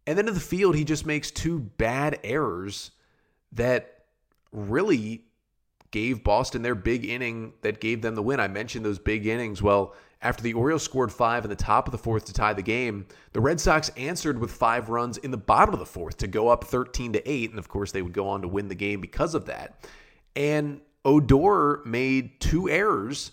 And 0.06 0.18
then 0.18 0.28
in 0.28 0.34
the 0.34 0.40
field, 0.40 0.75
he 0.75 0.84
just 0.84 1.06
makes 1.06 1.32
two 1.32 1.60
bad 1.60 2.20
errors 2.24 2.92
that 3.54 4.06
really 4.52 5.25
gave 5.92 6.24
Boston 6.24 6.62
their 6.62 6.75
big 6.75 7.06
inning 7.06 7.54
that 7.62 7.80
gave 7.80 8.02
them 8.02 8.16
the 8.16 8.24
win. 8.24 8.40
I 8.40 8.48
mentioned 8.48 8.86
those 8.86 9.00
big 9.00 9.25
innings. 9.25 9.62
Well, 9.62 9.94
after 10.24 10.42
the 10.42 10.53
Orioles 10.53 10.84
scored 10.84 11.12
five 11.12 11.44
in 11.44 11.50
the 11.50 11.56
top 11.56 11.88
of 11.88 11.92
the 11.92 11.98
fourth 11.98 12.25
to 12.25 12.34
tie 12.34 12.53
the 12.53 12.63
game, 12.63 13.06
the 13.34 13.42
Red 13.42 13.60
Sox 13.60 13.89
answered 13.89 14.39
with 14.39 14.51
five 14.51 14.89
runs 14.89 15.18
in 15.18 15.32
the 15.32 15.38
bottom 15.38 15.74
of 15.74 15.80
the 15.80 15.86
fourth 15.86 16.18
to 16.18 16.27
go 16.27 16.48
up 16.48 16.63
13 16.63 17.13
to 17.13 17.30
8. 17.30 17.50
And 17.50 17.60
of 17.60 17.68
course, 17.68 17.92
they 17.92 18.01
would 18.01 18.13
go 18.13 18.30
on 18.30 18.42
to 18.42 18.48
win 18.48 18.70
the 18.70 18.75
game 18.75 19.01
because 19.01 19.36
of 19.36 19.46
that. 19.46 19.86
And 20.36 20.82
Odor 21.06 21.82
made 21.86 22.39
two 22.39 22.70
errors 22.70 23.32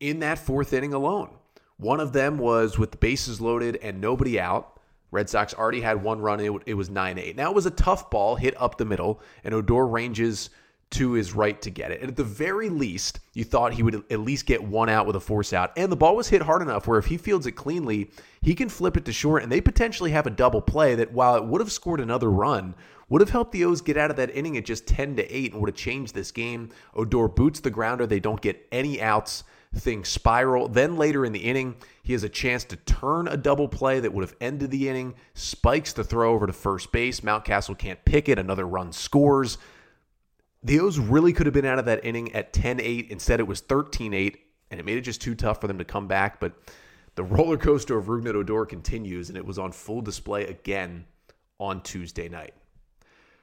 in 0.00 0.18
that 0.20 0.38
fourth 0.38 0.72
inning 0.72 0.92
alone. 0.92 1.30
One 1.76 2.00
of 2.00 2.12
them 2.12 2.38
was 2.38 2.78
with 2.78 2.90
the 2.90 2.98
bases 2.98 3.40
loaded 3.40 3.76
and 3.76 4.00
nobody 4.00 4.38
out. 4.38 4.80
Red 5.10 5.30
Sox 5.30 5.54
already 5.54 5.80
had 5.80 6.02
one 6.02 6.20
run. 6.20 6.40
It, 6.40 6.74
was 6.74 6.90
9 6.90 7.18
8. 7.18 7.36
Now 7.36 7.50
it 7.50 7.54
was 7.54 7.66
a 7.66 7.70
tough 7.70 8.10
ball 8.10 8.34
hit 8.34 8.60
up 8.60 8.78
the 8.78 8.84
middle, 8.84 9.20
and 9.44 9.54
Odor 9.54 9.86
ranges 9.86 10.50
to 10.94 11.12
his 11.12 11.34
right 11.34 11.60
to 11.62 11.70
get 11.70 11.90
it. 11.90 12.00
And 12.00 12.10
at 12.10 12.16
the 12.16 12.24
very 12.24 12.68
least, 12.68 13.20
you 13.32 13.44
thought 13.44 13.74
he 13.74 13.82
would 13.82 14.04
at 14.10 14.20
least 14.20 14.46
get 14.46 14.62
one 14.62 14.88
out 14.88 15.06
with 15.06 15.16
a 15.16 15.20
force 15.20 15.52
out. 15.52 15.72
And 15.76 15.90
the 15.90 15.96
ball 15.96 16.14
was 16.16 16.28
hit 16.28 16.42
hard 16.42 16.62
enough 16.62 16.86
where 16.86 16.98
if 16.98 17.06
he 17.06 17.16
fields 17.16 17.46
it 17.46 17.52
cleanly, 17.52 18.10
he 18.40 18.54
can 18.54 18.68
flip 18.68 18.96
it 18.96 19.04
to 19.06 19.12
short 19.12 19.42
and 19.42 19.50
they 19.50 19.60
potentially 19.60 20.12
have 20.12 20.26
a 20.26 20.30
double 20.30 20.60
play 20.60 20.94
that 20.94 21.12
while 21.12 21.36
it 21.36 21.44
would 21.44 21.60
have 21.60 21.72
scored 21.72 22.00
another 22.00 22.30
run, 22.30 22.74
would 23.08 23.20
have 23.20 23.30
helped 23.30 23.52
the 23.52 23.64
O's 23.64 23.80
get 23.80 23.96
out 23.96 24.10
of 24.10 24.16
that 24.16 24.34
inning 24.34 24.56
at 24.56 24.64
just 24.64 24.86
10 24.86 25.16
to 25.16 25.36
8 25.36 25.52
and 25.52 25.60
would 25.60 25.68
have 25.68 25.76
changed 25.76 26.14
this 26.14 26.30
game. 26.30 26.70
Odor 26.94 27.28
boots 27.28 27.60
the 27.60 27.70
grounder. 27.70 28.06
They 28.06 28.20
don't 28.20 28.40
get 28.40 28.66
any 28.72 29.00
outs. 29.02 29.44
Things 29.74 30.08
spiral. 30.08 30.68
Then 30.68 30.96
later 30.96 31.24
in 31.24 31.32
the 31.32 31.40
inning, 31.40 31.74
he 32.04 32.12
has 32.12 32.22
a 32.22 32.28
chance 32.28 32.62
to 32.66 32.76
turn 32.76 33.26
a 33.26 33.36
double 33.36 33.66
play 33.66 33.98
that 33.98 34.12
would 34.12 34.22
have 34.22 34.36
ended 34.40 34.70
the 34.70 34.88
inning, 34.88 35.14
spikes 35.34 35.92
the 35.92 36.04
throw 36.04 36.32
over 36.32 36.46
to 36.46 36.52
first 36.52 36.92
base. 36.92 37.20
Mountcastle 37.20 37.76
can't 37.76 38.04
pick 38.04 38.28
it. 38.28 38.38
Another 38.38 38.68
run 38.68 38.92
scores. 38.92 39.58
The 40.64 40.80
O's 40.80 40.98
really 40.98 41.34
could 41.34 41.46
have 41.46 41.52
been 41.52 41.66
out 41.66 41.78
of 41.78 41.84
that 41.84 42.04
inning 42.04 42.34
at 42.34 42.54
10 42.54 42.80
8. 42.80 43.10
Instead, 43.10 43.38
it 43.38 43.46
was 43.46 43.60
13 43.60 44.14
8, 44.14 44.38
and 44.70 44.80
it 44.80 44.86
made 44.86 44.96
it 44.96 45.02
just 45.02 45.20
too 45.20 45.34
tough 45.34 45.60
for 45.60 45.68
them 45.68 45.78
to 45.78 45.84
come 45.84 46.08
back. 46.08 46.40
But 46.40 46.54
the 47.14 47.22
roller 47.24 47.58
coaster 47.58 47.98
of 47.98 48.06
Rougned 48.06 48.34
Odor 48.34 48.64
continues, 48.64 49.28
and 49.28 49.36
it 49.36 49.44
was 49.44 49.58
on 49.58 49.72
full 49.72 50.00
display 50.00 50.46
again 50.46 51.04
on 51.60 51.82
Tuesday 51.82 52.28
night. 52.28 52.54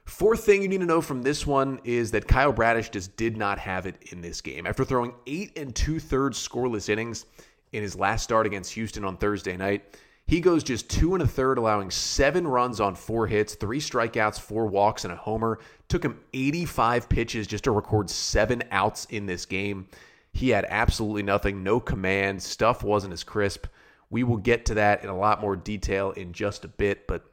Fourth 0.06 0.44
thing 0.44 0.64
you 0.64 0.68
need 0.68 0.80
to 0.80 0.86
know 0.86 1.00
from 1.00 1.22
this 1.22 1.46
one 1.46 1.80
is 1.84 2.10
that 2.12 2.28
Kyle 2.28 2.52
Bradish 2.52 2.90
just 2.90 3.16
did 3.16 3.38
not 3.38 3.60
have 3.60 3.86
it 3.86 3.96
in 4.12 4.20
this 4.20 4.42
game. 4.42 4.66
After 4.66 4.84
throwing 4.84 5.14
eight 5.28 5.58
and 5.58 5.76
two 5.76 6.00
thirds 6.00 6.38
scoreless 6.38 6.90
innings 6.90 7.28
in 7.72 7.84
his 7.84 7.96
last 7.96 8.24
start 8.24 8.48
against 8.48 8.74
Houston 8.74 9.06
on 9.06 9.16
Thursday 9.16 9.56
night, 9.56 9.96
he 10.32 10.40
goes 10.40 10.64
just 10.64 10.90
two 10.90 11.14
and 11.14 11.22
a 11.22 11.28
third, 11.28 11.58
allowing 11.58 11.92
seven 11.92 12.48
runs 12.48 12.80
on 12.80 12.96
four 12.96 13.28
hits, 13.28 13.56
three 13.56 13.82
strikeouts, 13.82 14.40
four 14.40 14.66
walks, 14.66 15.04
and 15.04 15.12
a 15.12 15.18
homer. 15.18 15.60
Took 15.90 16.06
him 16.06 16.22
85 16.34 17.10
pitches 17.10 17.48
just 17.48 17.66
to 17.66 17.72
record 17.72 18.10
seven 18.10 18.64
outs 18.72 19.04
in 19.10 19.26
this 19.26 19.46
game. 19.46 19.90
He 20.32 20.48
had 20.48 20.66
absolutely 20.70 21.24
nothing, 21.24 21.64
no 21.64 21.82
command. 21.82 22.42
Stuff 22.42 22.82
wasn't 22.82 23.12
as 23.12 23.26
crisp. 23.26 23.68
We 24.10 24.24
will 24.24 24.38
get 24.38 24.64
to 24.68 24.74
that 24.76 25.04
in 25.04 25.10
a 25.10 25.18
lot 25.18 25.42
more 25.42 25.58
detail 25.58 26.12
in 26.12 26.32
just 26.32 26.64
a 26.64 26.70
bit, 26.70 27.08
but 27.08 27.26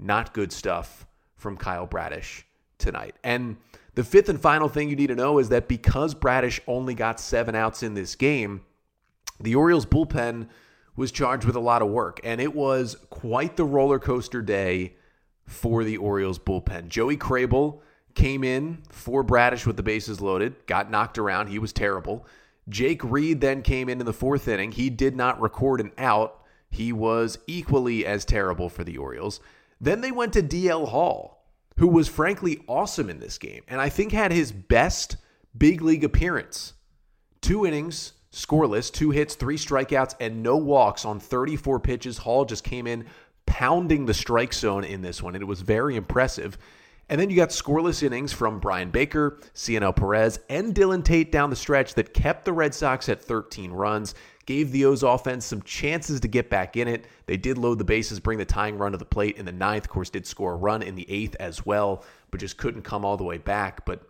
not 0.00 0.34
good 0.34 0.50
stuff 0.50 1.06
from 1.36 1.56
Kyle 1.56 1.86
Bradish 1.86 2.44
tonight. 2.78 3.14
And 3.22 3.58
the 3.94 4.02
fifth 4.02 4.28
and 4.28 4.40
final 4.40 4.68
thing 4.68 4.90
you 4.90 4.96
need 4.96 5.06
to 5.06 5.14
know 5.14 5.38
is 5.38 5.50
that 5.50 5.68
because 5.68 6.14
Bradish 6.14 6.60
only 6.66 6.94
got 6.94 7.20
seven 7.20 7.54
outs 7.54 7.84
in 7.84 7.94
this 7.94 8.16
game, 8.16 8.62
the 9.38 9.54
Orioles 9.54 9.86
bullpen 9.86 10.48
was 10.96 11.12
charged 11.12 11.44
with 11.44 11.56
a 11.56 11.60
lot 11.60 11.82
of 11.82 11.88
work, 11.88 12.20
and 12.24 12.40
it 12.40 12.54
was 12.54 12.96
quite 13.10 13.56
the 13.56 13.64
roller 13.64 13.98
coaster 13.98 14.42
day 14.42 14.94
for 15.46 15.84
the 15.84 15.96
Orioles 15.96 16.38
bullpen. 16.38 16.88
Joey 16.88 17.16
Krehbiel 17.16 17.80
came 18.14 18.44
in 18.44 18.82
for 18.88 19.22
Bradish 19.22 19.66
with 19.66 19.76
the 19.76 19.82
bases 19.82 20.20
loaded, 20.20 20.66
got 20.66 20.90
knocked 20.90 21.18
around. 21.18 21.48
He 21.48 21.58
was 21.58 21.72
terrible. 21.72 22.26
Jake 22.68 23.02
Reed 23.02 23.40
then 23.40 23.62
came 23.62 23.88
in 23.88 24.00
in 24.00 24.06
the 24.06 24.12
fourth 24.12 24.46
inning. 24.46 24.72
He 24.72 24.90
did 24.90 25.16
not 25.16 25.40
record 25.40 25.80
an 25.80 25.92
out. 25.98 26.42
He 26.70 26.92
was 26.92 27.38
equally 27.46 28.06
as 28.06 28.24
terrible 28.24 28.68
for 28.68 28.84
the 28.84 28.96
Orioles. 28.96 29.40
Then 29.80 30.00
they 30.02 30.12
went 30.12 30.32
to 30.34 30.42
DL 30.42 30.88
Hall, 30.88 31.44
who 31.78 31.88
was 31.88 32.08
frankly 32.08 32.62
awesome 32.68 33.10
in 33.10 33.18
this 33.18 33.38
game, 33.38 33.62
and 33.66 33.80
I 33.80 33.88
think 33.88 34.12
had 34.12 34.30
his 34.30 34.52
best 34.52 35.16
big 35.56 35.82
league 35.82 36.04
appearance. 36.04 36.74
Two 37.40 37.66
innings, 37.66 38.12
scoreless, 38.32 38.92
two 38.92 39.10
hits, 39.10 39.34
three 39.34 39.56
strikeouts, 39.56 40.14
and 40.20 40.42
no 40.42 40.56
walks 40.56 41.04
on 41.04 41.20
34 41.20 41.80
pitches. 41.80 42.18
Hall 42.18 42.44
just 42.44 42.64
came 42.64 42.86
in 42.86 43.06
pounding 43.46 44.06
the 44.06 44.14
strike 44.14 44.54
zone 44.54 44.84
in 44.84 45.02
this 45.02 45.22
one, 45.22 45.34
and 45.34 45.42
it 45.42 45.46
was 45.46 45.60
very 45.60 45.96
impressive. 45.96 46.56
And 47.08 47.20
then 47.20 47.28
you 47.28 47.34
got 47.34 47.48
scoreless 47.48 48.04
innings 48.04 48.32
from 48.32 48.60
Brian 48.60 48.90
Baker, 48.90 49.40
Cionel 49.52 49.92
Perez, 49.92 50.38
and 50.48 50.72
Dylan 50.72 51.04
Tate 51.04 51.32
down 51.32 51.50
the 51.50 51.56
stretch 51.56 51.94
that 51.94 52.14
kept 52.14 52.44
the 52.44 52.52
Red 52.52 52.72
Sox 52.72 53.08
at 53.08 53.20
13 53.20 53.72
runs, 53.72 54.14
gave 54.46 54.70
the 54.70 54.84
O's 54.84 55.02
offense 55.02 55.44
some 55.44 55.60
chances 55.62 56.20
to 56.20 56.28
get 56.28 56.48
back 56.48 56.76
in 56.76 56.86
it. 56.86 57.06
They 57.26 57.36
did 57.36 57.58
load 57.58 57.78
the 57.78 57.84
bases, 57.84 58.20
bring 58.20 58.38
the 58.38 58.44
tying 58.44 58.78
run 58.78 58.92
to 58.92 58.98
the 58.98 59.04
plate 59.04 59.38
in 59.38 59.44
the 59.44 59.50
ninth. 59.50 59.86
Of 59.86 59.90
course, 59.90 60.08
did 60.08 60.24
score 60.24 60.52
a 60.52 60.56
run 60.56 60.82
in 60.82 60.94
the 60.94 61.10
eighth 61.10 61.34
as 61.40 61.66
well, 61.66 62.04
but 62.30 62.38
just 62.38 62.56
couldn't 62.56 62.82
come 62.82 63.04
all 63.04 63.16
the 63.16 63.24
way 63.24 63.38
back. 63.38 63.84
But 63.84 64.02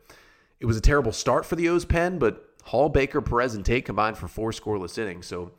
it 0.61 0.67
was 0.67 0.77
a 0.77 0.83
terrible 0.83 1.13
start 1.13 1.47
for 1.47 1.57
the 1.57 1.71
O's 1.71 1.87
pen, 1.87 2.19
but 2.19 2.50
Hall, 2.71 2.89
Baker, 2.89 3.21
Perez, 3.21 3.57
and 3.57 3.67
Tate 3.67 3.85
combined 3.85 4.17
for 4.17 4.29
four 4.29 4.53
scoreless 4.53 4.97
innings. 4.97 5.27
So 5.27 5.51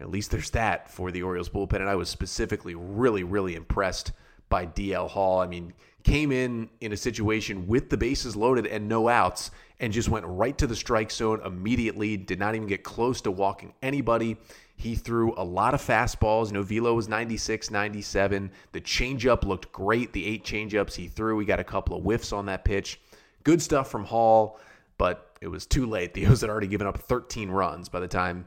at 0.00 0.10
least 0.10 0.30
there's 0.30 0.50
that 0.50 0.90
for 0.90 1.10
the 1.10 1.22
Orioles 1.22 1.48
bullpen. 1.48 1.76
And 1.76 1.88
I 1.88 1.94
was 1.94 2.10
specifically 2.10 2.74
really, 2.74 3.24
really 3.24 3.54
impressed 3.54 4.12
by 4.50 4.66
DL 4.66 5.08
Hall. 5.08 5.40
I 5.40 5.46
mean, 5.46 5.72
came 6.02 6.30
in 6.30 6.68
in 6.82 6.92
a 6.92 6.96
situation 6.96 7.66
with 7.66 7.88
the 7.88 7.96
bases 7.96 8.36
loaded 8.36 8.66
and 8.66 8.86
no 8.86 9.08
outs 9.08 9.50
and 9.80 9.94
just 9.94 10.10
went 10.10 10.26
right 10.26 10.58
to 10.58 10.66
the 10.66 10.76
strike 10.76 11.10
zone 11.10 11.40
immediately. 11.42 12.18
Did 12.18 12.38
not 12.38 12.54
even 12.54 12.68
get 12.68 12.84
close 12.84 13.22
to 13.22 13.30
walking 13.30 13.72
anybody. 13.80 14.36
He 14.76 14.94
threw 14.94 15.32
a 15.38 15.44
lot 15.44 15.72
of 15.72 15.80
fastballs. 15.80 16.52
Velo 16.66 16.92
was 16.92 17.08
96, 17.08 17.70
97. 17.70 18.50
The 18.72 18.80
changeup 18.82 19.42
looked 19.42 19.72
great. 19.72 20.12
The 20.12 20.26
eight 20.26 20.44
changeups 20.44 20.96
he 20.96 21.08
threw, 21.08 21.34
we 21.34 21.46
got 21.46 21.60
a 21.60 21.64
couple 21.64 21.96
of 21.96 22.02
whiffs 22.02 22.30
on 22.30 22.44
that 22.44 22.66
pitch. 22.66 23.00
Good 23.42 23.62
stuff 23.62 23.90
from 23.90 24.04
Hall, 24.04 24.60
but 24.98 25.27
it 25.40 25.48
was 25.48 25.66
too 25.66 25.86
late. 25.86 26.14
The 26.18 26.26
O's 26.26 26.40
had 26.40 26.50
already 26.50 26.66
given 26.66 26.86
up 26.86 26.98
13 26.98 27.50
runs 27.50 27.88
by 27.88 28.00
the 28.00 28.08
time 28.08 28.46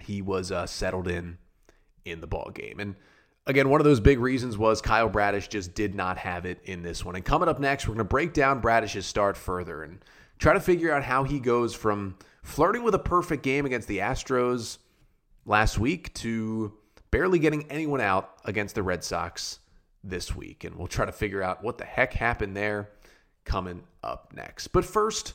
he 0.00 0.22
was 0.22 0.50
uh, 0.50 0.66
settled 0.66 1.08
in 1.08 1.38
in 2.04 2.20
the 2.20 2.26
ball 2.26 2.50
game. 2.52 2.80
And 2.80 2.96
again, 3.46 3.68
one 3.68 3.80
of 3.80 3.84
those 3.84 4.00
big 4.00 4.18
reasons 4.18 4.58
was 4.58 4.80
Kyle 4.80 5.08
Bradish 5.08 5.48
just 5.48 5.74
did 5.74 5.94
not 5.94 6.18
have 6.18 6.44
it 6.44 6.60
in 6.64 6.82
this 6.82 7.04
one. 7.04 7.14
And 7.14 7.24
coming 7.24 7.48
up 7.48 7.60
next, 7.60 7.86
we're 7.86 7.94
going 7.94 7.98
to 7.98 8.04
break 8.04 8.32
down 8.32 8.60
Bradish's 8.60 9.06
start 9.06 9.36
further 9.36 9.82
and 9.82 10.04
try 10.38 10.52
to 10.52 10.60
figure 10.60 10.92
out 10.92 11.04
how 11.04 11.24
he 11.24 11.38
goes 11.38 11.74
from 11.74 12.16
flirting 12.42 12.82
with 12.82 12.94
a 12.94 12.98
perfect 12.98 13.42
game 13.42 13.64
against 13.66 13.88
the 13.88 13.98
Astros 13.98 14.78
last 15.44 15.78
week 15.78 16.12
to 16.14 16.72
barely 17.10 17.38
getting 17.38 17.70
anyone 17.70 18.00
out 18.00 18.38
against 18.44 18.74
the 18.74 18.82
Red 18.82 19.04
Sox 19.04 19.60
this 20.02 20.34
week. 20.34 20.64
And 20.64 20.74
we'll 20.76 20.88
try 20.88 21.06
to 21.06 21.12
figure 21.12 21.42
out 21.42 21.62
what 21.62 21.78
the 21.78 21.84
heck 21.84 22.12
happened 22.12 22.56
there 22.56 22.90
coming 23.44 23.84
up 24.02 24.32
next. 24.34 24.68
But 24.68 24.84
first, 24.84 25.34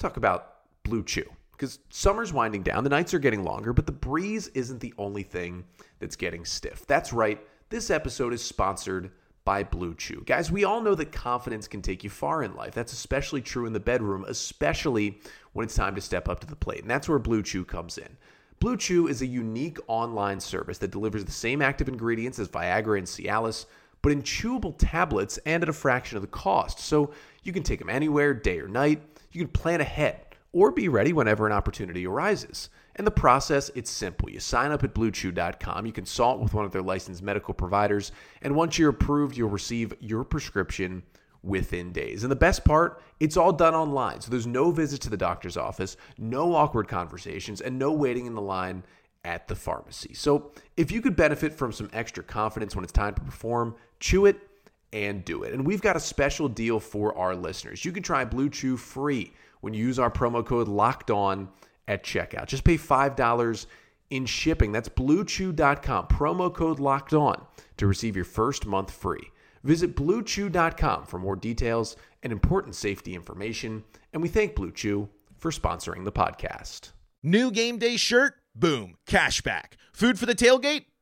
talk 0.00 0.16
about 0.16 0.56
Blue 0.82 1.04
Chew 1.04 1.30
because 1.52 1.78
summer's 1.90 2.32
winding 2.32 2.62
down, 2.62 2.84
the 2.84 2.90
nights 2.90 3.12
are 3.12 3.18
getting 3.18 3.44
longer, 3.44 3.72
but 3.72 3.84
the 3.84 3.92
breeze 3.92 4.48
isn't 4.48 4.80
the 4.80 4.94
only 4.96 5.22
thing 5.22 5.64
that's 5.98 6.16
getting 6.16 6.44
stiff. 6.44 6.86
That's 6.86 7.12
right, 7.12 7.38
this 7.68 7.90
episode 7.90 8.32
is 8.32 8.42
sponsored 8.42 9.10
by 9.44 9.62
Blue 9.62 9.94
Chew. 9.94 10.22
Guys, 10.24 10.50
we 10.50 10.64
all 10.64 10.80
know 10.80 10.94
that 10.94 11.12
confidence 11.12 11.68
can 11.68 11.82
take 11.82 12.02
you 12.02 12.10
far 12.10 12.42
in 12.42 12.54
life. 12.54 12.74
That's 12.74 12.92
especially 12.92 13.42
true 13.42 13.66
in 13.66 13.72
the 13.72 13.80
bedroom, 13.80 14.24
especially 14.26 15.20
when 15.52 15.64
it's 15.64 15.74
time 15.74 15.94
to 15.94 16.00
step 16.00 16.28
up 16.28 16.40
to 16.40 16.46
the 16.46 16.56
plate. 16.56 16.80
And 16.80 16.90
that's 16.90 17.08
where 17.08 17.18
Blue 17.18 17.42
Chew 17.42 17.64
comes 17.64 17.98
in. 17.98 18.16
Blue 18.58 18.76
Chew 18.76 19.08
is 19.08 19.22
a 19.22 19.26
unique 19.26 19.78
online 19.86 20.40
service 20.40 20.78
that 20.78 20.90
delivers 20.90 21.24
the 21.24 21.32
same 21.32 21.62
active 21.62 21.88
ingredients 21.88 22.38
as 22.38 22.48
Viagra 22.48 22.98
and 22.98 23.06
Cialis 23.06 23.66
but 24.02 24.12
in 24.12 24.22
chewable 24.22 24.74
tablets 24.78 25.38
and 25.44 25.62
at 25.62 25.68
a 25.68 25.72
fraction 25.72 26.16
of 26.16 26.22
the 26.22 26.28
cost. 26.28 26.78
So 26.78 27.12
you 27.42 27.52
can 27.52 27.62
take 27.62 27.78
them 27.78 27.90
anywhere, 27.90 28.34
day 28.34 28.58
or 28.58 28.68
night. 28.68 29.02
You 29.30 29.42
can 29.42 29.52
plan 29.52 29.80
ahead 29.80 30.30
or 30.52 30.72
be 30.72 30.88
ready 30.88 31.12
whenever 31.12 31.46
an 31.46 31.52
opportunity 31.52 32.06
arises. 32.06 32.70
And 32.96 33.06
the 33.06 33.12
process, 33.12 33.70
it's 33.74 33.90
simple. 33.90 34.28
You 34.28 34.40
sign 34.40 34.72
up 34.72 34.82
at 34.82 34.94
bluechew.com, 34.94 35.86
you 35.86 35.92
consult 35.92 36.40
with 36.40 36.54
one 36.54 36.64
of 36.64 36.72
their 36.72 36.82
licensed 36.82 37.22
medical 37.22 37.54
providers, 37.54 38.12
and 38.42 38.56
once 38.56 38.78
you're 38.78 38.90
approved, 38.90 39.36
you'll 39.36 39.48
receive 39.48 39.94
your 40.00 40.24
prescription 40.24 41.02
within 41.42 41.92
days. 41.92 42.24
And 42.24 42.30
the 42.30 42.36
best 42.36 42.64
part, 42.64 43.02
it's 43.18 43.36
all 43.36 43.52
done 43.52 43.74
online. 43.74 44.20
So 44.20 44.30
there's 44.30 44.46
no 44.46 44.70
visit 44.70 45.00
to 45.02 45.10
the 45.10 45.16
doctor's 45.16 45.56
office, 45.56 45.96
no 46.18 46.54
awkward 46.54 46.88
conversations, 46.88 47.60
and 47.60 47.78
no 47.78 47.92
waiting 47.92 48.26
in 48.26 48.34
the 48.34 48.42
line 48.42 48.82
at 49.24 49.48
the 49.48 49.54
pharmacy. 49.54 50.14
So 50.14 50.52
if 50.76 50.90
you 50.90 51.00
could 51.00 51.16
benefit 51.16 51.52
from 51.52 51.72
some 51.72 51.88
extra 51.92 52.24
confidence 52.24 52.74
when 52.74 52.84
it's 52.84 52.92
time 52.92 53.14
to 53.14 53.20
perform, 53.20 53.76
chew 54.00 54.26
it 54.26 54.49
and 54.92 55.24
do 55.24 55.42
it. 55.42 55.52
And 55.52 55.66
we've 55.66 55.82
got 55.82 55.96
a 55.96 56.00
special 56.00 56.48
deal 56.48 56.80
for 56.80 57.16
our 57.16 57.34
listeners. 57.34 57.84
You 57.84 57.92
can 57.92 58.02
try 58.02 58.24
Blue 58.24 58.48
Chew 58.48 58.76
free 58.76 59.32
when 59.60 59.74
you 59.74 59.84
use 59.84 59.98
our 59.98 60.10
promo 60.10 60.44
code 60.44 60.68
locked 60.68 61.10
on 61.10 61.48
at 61.88 62.04
checkout. 62.04 62.46
Just 62.46 62.64
pay 62.64 62.76
$5 62.76 63.66
in 64.10 64.26
shipping. 64.26 64.72
That's 64.72 64.88
bluechew.com, 64.88 66.06
promo 66.06 66.52
code 66.52 66.80
locked 66.80 67.14
on 67.14 67.46
to 67.76 67.86
receive 67.86 68.16
your 68.16 68.24
first 68.24 68.66
month 68.66 68.90
free. 68.90 69.30
Visit 69.62 69.94
bluechew.com 69.94 71.06
for 71.06 71.18
more 71.18 71.36
details 71.36 71.96
and 72.22 72.32
important 72.32 72.74
safety 72.74 73.14
information. 73.14 73.84
And 74.12 74.22
we 74.22 74.28
thank 74.28 74.54
Blue 74.54 74.72
Chew 74.72 75.08
for 75.38 75.50
sponsoring 75.50 76.04
the 76.04 76.12
podcast. 76.12 76.92
New 77.22 77.50
game 77.50 77.78
day 77.78 77.96
shirt? 77.96 78.34
Boom. 78.54 78.96
Cashback. 79.06 79.74
Food 79.92 80.18
for 80.18 80.26
the 80.26 80.34
tailgate? 80.34 80.89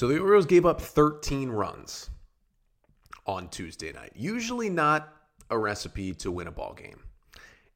So 0.00 0.08
the 0.08 0.18
Orioles 0.18 0.46
gave 0.46 0.64
up 0.64 0.80
13 0.80 1.50
runs 1.50 2.08
on 3.26 3.48
Tuesday 3.48 3.92
night. 3.92 4.12
Usually 4.14 4.70
not 4.70 5.12
a 5.50 5.58
recipe 5.58 6.14
to 6.14 6.32
win 6.32 6.46
a 6.46 6.50
ball 6.50 6.72
game. 6.72 7.02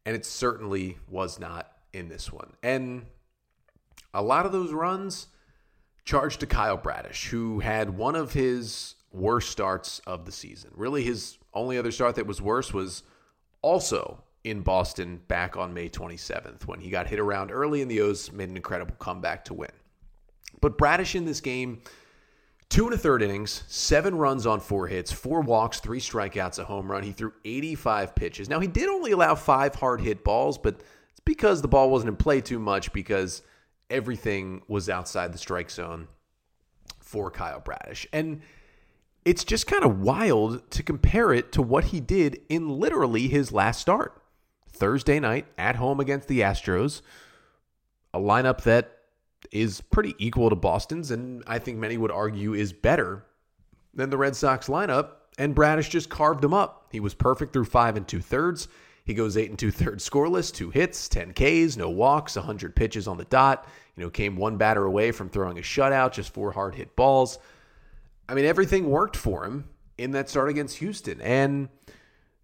And 0.06 0.16
it 0.16 0.24
certainly 0.24 0.96
was 1.06 1.38
not 1.38 1.70
in 1.92 2.08
this 2.08 2.32
one. 2.32 2.54
And 2.62 3.04
a 4.14 4.22
lot 4.22 4.46
of 4.46 4.52
those 4.52 4.72
runs 4.72 5.26
charged 6.06 6.40
to 6.40 6.46
Kyle 6.46 6.78
Bradish, 6.78 7.26
who 7.26 7.60
had 7.60 7.90
one 7.90 8.16
of 8.16 8.32
his 8.32 8.94
worst 9.12 9.50
starts 9.50 9.98
of 10.06 10.24
the 10.24 10.32
season. 10.32 10.70
Really, 10.74 11.02
his 11.04 11.36
only 11.52 11.76
other 11.76 11.92
start 11.92 12.14
that 12.14 12.26
was 12.26 12.40
worse 12.40 12.72
was 12.72 13.02
also 13.60 14.24
in 14.44 14.62
Boston 14.62 15.20
back 15.28 15.58
on 15.58 15.74
May 15.74 15.90
27th 15.90 16.62
when 16.64 16.80
he 16.80 16.88
got 16.88 17.06
hit 17.06 17.20
around 17.20 17.50
early 17.50 17.82
and 17.82 17.90
the 17.90 18.00
O's 18.00 18.32
made 18.32 18.48
an 18.48 18.56
incredible 18.56 18.96
comeback 18.98 19.44
to 19.44 19.52
win. 19.52 19.72
But 20.62 20.78
Bradish 20.78 21.14
in 21.14 21.26
this 21.26 21.42
game 21.42 21.82
Two 22.74 22.86
and 22.86 22.94
a 22.94 22.98
third 22.98 23.22
innings, 23.22 23.62
seven 23.68 24.16
runs 24.16 24.46
on 24.46 24.58
four 24.58 24.88
hits, 24.88 25.12
four 25.12 25.42
walks, 25.42 25.78
three 25.78 26.00
strikeouts, 26.00 26.58
a 26.58 26.64
home 26.64 26.90
run. 26.90 27.04
He 27.04 27.12
threw 27.12 27.32
85 27.44 28.16
pitches. 28.16 28.48
Now, 28.48 28.58
he 28.58 28.66
did 28.66 28.88
only 28.88 29.12
allow 29.12 29.36
five 29.36 29.76
hard 29.76 30.00
hit 30.00 30.24
balls, 30.24 30.58
but 30.58 30.80
it's 31.12 31.20
because 31.24 31.62
the 31.62 31.68
ball 31.68 31.88
wasn't 31.88 32.08
in 32.08 32.16
play 32.16 32.40
too 32.40 32.58
much 32.58 32.92
because 32.92 33.42
everything 33.90 34.60
was 34.66 34.88
outside 34.88 35.32
the 35.32 35.38
strike 35.38 35.70
zone 35.70 36.08
for 36.98 37.30
Kyle 37.30 37.60
Bradish. 37.60 38.08
And 38.12 38.40
it's 39.24 39.44
just 39.44 39.68
kind 39.68 39.84
of 39.84 40.00
wild 40.00 40.68
to 40.72 40.82
compare 40.82 41.32
it 41.32 41.52
to 41.52 41.62
what 41.62 41.84
he 41.84 42.00
did 42.00 42.40
in 42.48 42.68
literally 42.68 43.28
his 43.28 43.52
last 43.52 43.80
start. 43.80 44.20
Thursday 44.68 45.20
night 45.20 45.46
at 45.56 45.76
home 45.76 46.00
against 46.00 46.26
the 46.26 46.40
Astros, 46.40 47.02
a 48.12 48.18
lineup 48.18 48.64
that 48.64 48.98
is 49.52 49.80
pretty 49.80 50.14
equal 50.18 50.50
to 50.50 50.56
Boston's, 50.56 51.10
and 51.10 51.42
I 51.46 51.58
think 51.58 51.78
many 51.78 51.96
would 51.96 52.10
argue 52.10 52.54
is 52.54 52.72
better 52.72 53.24
than 53.94 54.10
the 54.10 54.18
Red 54.18 54.36
Sox 54.36 54.68
lineup. 54.68 55.10
And 55.38 55.54
Bradish 55.54 55.88
just 55.88 56.08
carved 56.08 56.44
him 56.44 56.54
up. 56.54 56.88
He 56.92 57.00
was 57.00 57.14
perfect 57.14 57.52
through 57.52 57.64
five 57.64 57.96
and 57.96 58.06
two 58.06 58.20
thirds. 58.20 58.68
He 59.04 59.14
goes 59.14 59.36
eight 59.36 59.50
and 59.50 59.58
two 59.58 59.70
thirds 59.70 60.08
scoreless, 60.08 60.52
two 60.52 60.70
hits, 60.70 61.08
10 61.08 61.32
Ks, 61.32 61.76
no 61.76 61.90
walks, 61.90 62.36
100 62.36 62.74
pitches 62.74 63.06
on 63.06 63.16
the 63.16 63.24
dot. 63.26 63.68
You 63.96 64.04
know, 64.04 64.10
came 64.10 64.36
one 64.36 64.56
batter 64.56 64.84
away 64.84 65.12
from 65.12 65.28
throwing 65.28 65.58
a 65.58 65.62
shutout, 65.62 66.12
just 66.12 66.32
four 66.32 66.52
hard 66.52 66.74
hit 66.74 66.96
balls. 66.96 67.38
I 68.28 68.34
mean, 68.34 68.44
everything 68.44 68.88
worked 68.88 69.16
for 69.16 69.44
him 69.44 69.68
in 69.98 70.12
that 70.12 70.28
start 70.28 70.48
against 70.48 70.78
Houston, 70.78 71.20
and 71.20 71.68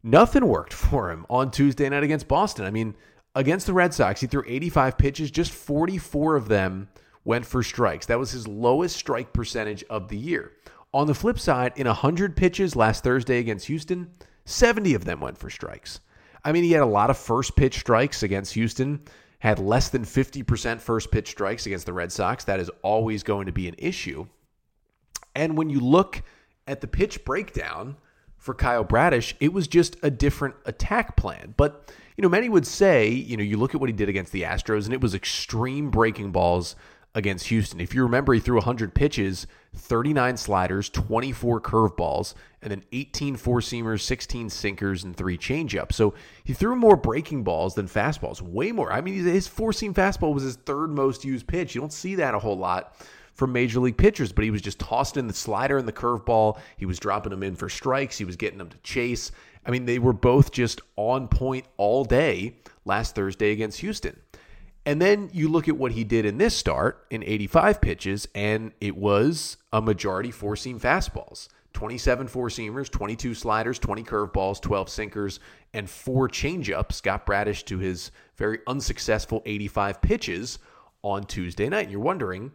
nothing 0.02 0.46
worked 0.46 0.72
for 0.74 1.10
him 1.10 1.26
on 1.30 1.50
Tuesday 1.50 1.88
night 1.88 2.02
against 2.02 2.28
Boston. 2.28 2.64
I 2.64 2.70
mean, 2.70 2.94
against 3.40 3.66
the 3.66 3.72
Red 3.72 3.92
Sox, 3.94 4.20
he 4.20 4.26
threw 4.26 4.44
85 4.46 4.98
pitches, 4.98 5.30
just 5.30 5.50
44 5.52 6.36
of 6.36 6.48
them 6.48 6.88
went 7.24 7.46
for 7.46 7.62
strikes. 7.62 8.06
That 8.06 8.18
was 8.18 8.30
his 8.30 8.46
lowest 8.46 8.96
strike 8.96 9.32
percentage 9.32 9.82
of 9.90 10.08
the 10.08 10.16
year. 10.16 10.52
On 10.92 11.06
the 11.06 11.14
flip 11.14 11.38
side, 11.38 11.72
in 11.76 11.86
100 11.86 12.36
pitches 12.36 12.76
last 12.76 13.02
Thursday 13.02 13.38
against 13.38 13.66
Houston, 13.66 14.10
70 14.44 14.94
of 14.94 15.04
them 15.04 15.20
went 15.20 15.38
for 15.38 15.50
strikes. 15.50 16.00
I 16.44 16.52
mean, 16.52 16.64
he 16.64 16.72
had 16.72 16.82
a 16.82 16.86
lot 16.86 17.10
of 17.10 17.18
first 17.18 17.56
pitch 17.56 17.78
strikes 17.78 18.22
against 18.22 18.54
Houston, 18.54 19.00
had 19.38 19.58
less 19.58 19.88
than 19.88 20.04
50% 20.04 20.80
first 20.80 21.10
pitch 21.10 21.30
strikes 21.30 21.66
against 21.66 21.86
the 21.86 21.92
Red 21.92 22.12
Sox. 22.12 22.44
That 22.44 22.60
is 22.60 22.70
always 22.82 23.22
going 23.22 23.46
to 23.46 23.52
be 23.52 23.68
an 23.68 23.74
issue. 23.78 24.26
And 25.34 25.56
when 25.56 25.70
you 25.70 25.80
look 25.80 26.22
at 26.66 26.80
the 26.80 26.88
pitch 26.88 27.24
breakdown 27.24 27.96
for 28.40 28.54
Kyle 28.54 28.82
Bradish, 28.82 29.36
it 29.38 29.52
was 29.52 29.68
just 29.68 29.96
a 30.02 30.10
different 30.10 30.56
attack 30.64 31.14
plan. 31.14 31.54
But 31.56 31.92
you 32.16 32.22
know, 32.22 32.28
many 32.28 32.48
would 32.48 32.66
say, 32.66 33.08
you 33.08 33.36
know, 33.36 33.42
you 33.42 33.56
look 33.56 33.74
at 33.74 33.80
what 33.80 33.88
he 33.88 33.94
did 33.94 34.08
against 34.08 34.32
the 34.32 34.42
Astros, 34.42 34.86
and 34.86 34.92
it 34.92 35.00
was 35.00 35.14
extreme 35.14 35.90
breaking 35.90 36.32
balls 36.32 36.74
against 37.14 37.48
Houston. 37.48 37.80
If 37.80 37.94
you 37.94 38.02
remember, 38.02 38.32
he 38.32 38.40
threw 38.40 38.56
100 38.56 38.94
pitches, 38.94 39.46
39 39.74 40.36
sliders, 40.36 40.88
24 40.88 41.60
curveballs, 41.60 42.34
and 42.62 42.70
then 42.70 42.84
18 42.92 43.36
four 43.36 43.60
seamers, 43.60 44.00
16 44.02 44.48
sinkers, 44.50 45.04
and 45.04 45.16
three 45.16 45.36
changeups. 45.36 45.92
So 45.92 46.14
he 46.44 46.52
threw 46.52 46.76
more 46.76 46.96
breaking 46.96 47.42
balls 47.42 47.74
than 47.74 47.88
fastballs, 47.88 48.40
way 48.40 48.72
more. 48.72 48.92
I 48.92 49.00
mean, 49.00 49.24
his 49.24 49.48
four 49.48 49.72
seam 49.72 49.92
fastball 49.92 50.34
was 50.34 50.42
his 50.42 50.56
third 50.56 50.90
most 50.90 51.24
used 51.24 51.46
pitch. 51.46 51.74
You 51.74 51.80
don't 51.80 51.92
see 51.92 52.16
that 52.16 52.34
a 52.34 52.38
whole 52.38 52.58
lot 52.58 52.96
major 53.46 53.80
league 53.80 53.96
pitchers, 53.96 54.32
but 54.32 54.44
he 54.44 54.50
was 54.50 54.62
just 54.62 54.78
tossed 54.78 55.16
in 55.16 55.26
the 55.26 55.34
slider 55.34 55.78
and 55.78 55.86
the 55.86 55.92
curveball. 55.92 56.58
He 56.76 56.86
was 56.86 56.98
dropping 56.98 57.30
them 57.30 57.42
in 57.42 57.56
for 57.56 57.68
strikes. 57.68 58.18
He 58.18 58.24
was 58.24 58.36
getting 58.36 58.58
them 58.58 58.70
to 58.70 58.78
chase. 58.78 59.32
I 59.64 59.70
mean, 59.70 59.84
they 59.84 59.98
were 59.98 60.12
both 60.12 60.52
just 60.52 60.80
on 60.96 61.28
point 61.28 61.66
all 61.76 62.04
day 62.04 62.56
last 62.84 63.14
Thursday 63.14 63.52
against 63.52 63.80
Houston. 63.80 64.18
And 64.86 65.00
then 65.00 65.30
you 65.32 65.48
look 65.48 65.68
at 65.68 65.76
what 65.76 65.92
he 65.92 66.04
did 66.04 66.24
in 66.24 66.38
this 66.38 66.56
start 66.56 67.06
in 67.10 67.22
85 67.22 67.80
pitches, 67.80 68.26
and 68.34 68.72
it 68.80 68.96
was 68.96 69.58
a 69.72 69.80
majority 69.80 70.30
four 70.30 70.56
seam 70.56 70.80
fastballs 70.80 71.48
27 71.72 72.26
four 72.26 72.48
seamers, 72.48 72.90
22 72.90 73.34
sliders, 73.34 73.78
20 73.78 74.02
curveballs, 74.02 74.60
12 74.60 74.88
sinkers, 74.88 75.40
and 75.72 75.88
four 75.88 76.28
changeups 76.28 77.02
got 77.02 77.26
Bradish 77.26 77.62
to 77.64 77.78
his 77.78 78.10
very 78.36 78.58
unsuccessful 78.66 79.42
85 79.46 80.02
pitches 80.02 80.58
on 81.02 81.24
Tuesday 81.24 81.68
night. 81.68 81.84
And 81.84 81.92
you're 81.92 82.00
wondering, 82.00 82.50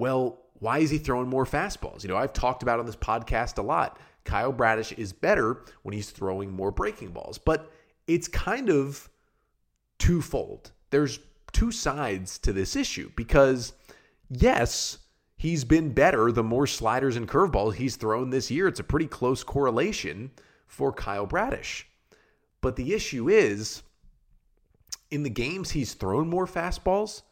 well, 0.00 0.40
why 0.58 0.78
is 0.78 0.90
he 0.90 0.98
throwing 0.98 1.28
more 1.28 1.44
fastballs? 1.44 2.02
You 2.02 2.08
know, 2.08 2.16
I've 2.16 2.32
talked 2.32 2.62
about 2.62 2.80
on 2.80 2.86
this 2.86 2.96
podcast 2.96 3.58
a 3.58 3.62
lot. 3.62 3.98
Kyle 4.24 4.52
Bradish 4.52 4.92
is 4.92 5.12
better 5.12 5.62
when 5.82 5.94
he's 5.94 6.10
throwing 6.10 6.50
more 6.50 6.70
breaking 6.70 7.10
balls, 7.10 7.38
but 7.38 7.70
it's 8.06 8.26
kind 8.26 8.68
of 8.68 9.08
twofold. 9.98 10.72
There's 10.90 11.20
two 11.52 11.70
sides 11.70 12.38
to 12.38 12.52
this 12.52 12.76
issue 12.76 13.10
because, 13.14 13.72
yes, 14.28 14.98
he's 15.36 15.64
been 15.64 15.92
better 15.92 16.32
the 16.32 16.42
more 16.42 16.66
sliders 16.66 17.16
and 17.16 17.28
curveballs 17.28 17.74
he's 17.74 17.96
thrown 17.96 18.30
this 18.30 18.50
year. 18.50 18.68
It's 18.68 18.80
a 18.80 18.84
pretty 18.84 19.06
close 19.06 19.44
correlation 19.44 20.30
for 20.66 20.92
Kyle 20.92 21.26
Bradish. 21.26 21.86
But 22.60 22.76
the 22.76 22.92
issue 22.92 23.28
is, 23.28 23.82
in 25.10 25.22
the 25.22 25.30
games 25.30 25.70
he's 25.70 25.94
thrown 25.94 26.28
more 26.28 26.46
fastballs, 26.46 27.22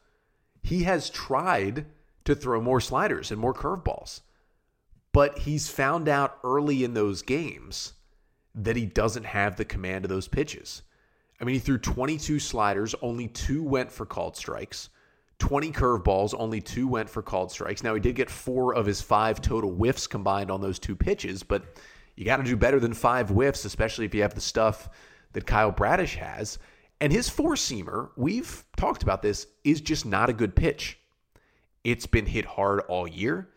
he 0.62 0.84
has 0.84 1.10
tried 1.10 1.86
to 2.28 2.34
throw 2.34 2.60
more 2.60 2.80
sliders 2.80 3.30
and 3.30 3.40
more 3.40 3.54
curveballs. 3.54 4.20
But 5.12 5.38
he's 5.38 5.68
found 5.68 6.08
out 6.08 6.38
early 6.44 6.84
in 6.84 6.94
those 6.94 7.22
games 7.22 7.94
that 8.54 8.76
he 8.76 8.86
doesn't 8.86 9.24
have 9.24 9.56
the 9.56 9.64
command 9.64 10.04
of 10.04 10.08
those 10.08 10.28
pitches. 10.28 10.82
I 11.40 11.44
mean, 11.44 11.54
he 11.54 11.60
threw 11.60 11.78
22 11.78 12.38
sliders, 12.38 12.94
only 13.00 13.28
two 13.28 13.62
went 13.62 13.90
for 13.90 14.04
called 14.04 14.36
strikes. 14.36 14.90
20 15.38 15.72
curveballs, 15.72 16.34
only 16.36 16.60
two 16.60 16.88
went 16.88 17.08
for 17.08 17.22
called 17.22 17.50
strikes. 17.50 17.82
Now, 17.82 17.94
he 17.94 18.00
did 18.00 18.16
get 18.16 18.28
four 18.28 18.74
of 18.74 18.86
his 18.86 19.00
five 19.00 19.40
total 19.40 19.70
whiffs 19.70 20.06
combined 20.06 20.50
on 20.50 20.60
those 20.60 20.78
two 20.78 20.96
pitches, 20.96 21.42
but 21.42 21.62
you 22.16 22.24
got 22.24 22.38
to 22.38 22.42
do 22.42 22.56
better 22.56 22.80
than 22.80 22.92
five 22.92 23.30
whiffs, 23.30 23.64
especially 23.64 24.04
if 24.04 24.14
you 24.14 24.22
have 24.22 24.34
the 24.34 24.40
stuff 24.40 24.88
that 25.32 25.46
Kyle 25.46 25.70
Bradish 25.70 26.16
has. 26.16 26.58
And 27.00 27.12
his 27.12 27.28
four 27.28 27.54
seamer, 27.54 28.10
we've 28.16 28.64
talked 28.76 29.04
about 29.04 29.22
this, 29.22 29.46
is 29.62 29.80
just 29.80 30.04
not 30.04 30.28
a 30.28 30.32
good 30.32 30.56
pitch. 30.56 30.98
It's 31.84 32.06
been 32.06 32.26
hit 32.26 32.44
hard 32.44 32.80
all 32.88 33.06
year. 33.06 33.48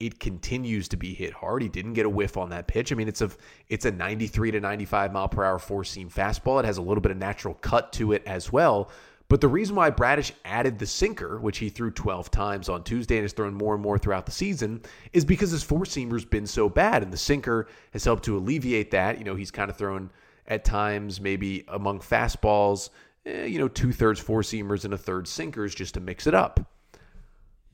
It 0.00 0.20
continues 0.20 0.86
to 0.88 0.96
be 0.96 1.12
hit 1.12 1.32
hard. 1.32 1.62
He 1.62 1.68
didn't 1.68 1.94
get 1.94 2.06
a 2.06 2.10
whiff 2.10 2.36
on 2.36 2.50
that 2.50 2.68
pitch. 2.68 2.92
I 2.92 2.94
mean, 2.94 3.08
it's 3.08 3.20
a 3.20 3.30
it's 3.68 3.84
a 3.84 3.90
93 3.90 4.52
to 4.52 4.60
95 4.60 5.12
mile 5.12 5.28
per 5.28 5.44
hour 5.44 5.58
four 5.58 5.82
seam 5.84 6.08
fastball. 6.08 6.60
It 6.60 6.66
has 6.66 6.78
a 6.78 6.82
little 6.82 7.00
bit 7.00 7.10
of 7.10 7.18
natural 7.18 7.54
cut 7.54 7.92
to 7.94 8.12
it 8.12 8.22
as 8.24 8.52
well. 8.52 8.90
But 9.28 9.42
the 9.42 9.48
reason 9.48 9.76
why 9.76 9.90
Bradish 9.90 10.32
added 10.44 10.78
the 10.78 10.86
sinker, 10.86 11.38
which 11.38 11.58
he 11.58 11.68
threw 11.68 11.90
12 11.90 12.30
times 12.30 12.68
on 12.70 12.82
Tuesday 12.82 13.16
and 13.16 13.24
has 13.24 13.34
thrown 13.34 13.52
more 13.52 13.74
and 13.74 13.82
more 13.82 13.98
throughout 13.98 14.24
the 14.24 14.32
season, 14.32 14.80
is 15.12 15.24
because 15.24 15.50
his 15.50 15.62
four 15.62 15.84
seamer's 15.84 16.24
been 16.24 16.46
so 16.46 16.68
bad. 16.68 17.02
And 17.02 17.12
the 17.12 17.18
sinker 17.18 17.66
has 17.92 18.04
helped 18.04 18.24
to 18.24 18.38
alleviate 18.38 18.90
that. 18.92 19.18
You 19.18 19.24
know, 19.24 19.34
he's 19.34 19.50
kind 19.50 19.68
of 19.68 19.76
thrown 19.76 20.10
at 20.46 20.64
times, 20.64 21.20
maybe 21.20 21.64
among 21.68 22.00
fastballs, 22.00 22.88
eh, 23.26 23.44
you 23.44 23.58
know, 23.58 23.68
two 23.68 23.92
thirds 23.92 24.18
four 24.18 24.40
seamers 24.40 24.86
and 24.86 24.94
a 24.94 24.98
third 24.98 25.28
sinkers 25.28 25.74
just 25.74 25.94
to 25.94 26.00
mix 26.00 26.26
it 26.26 26.34
up. 26.34 26.60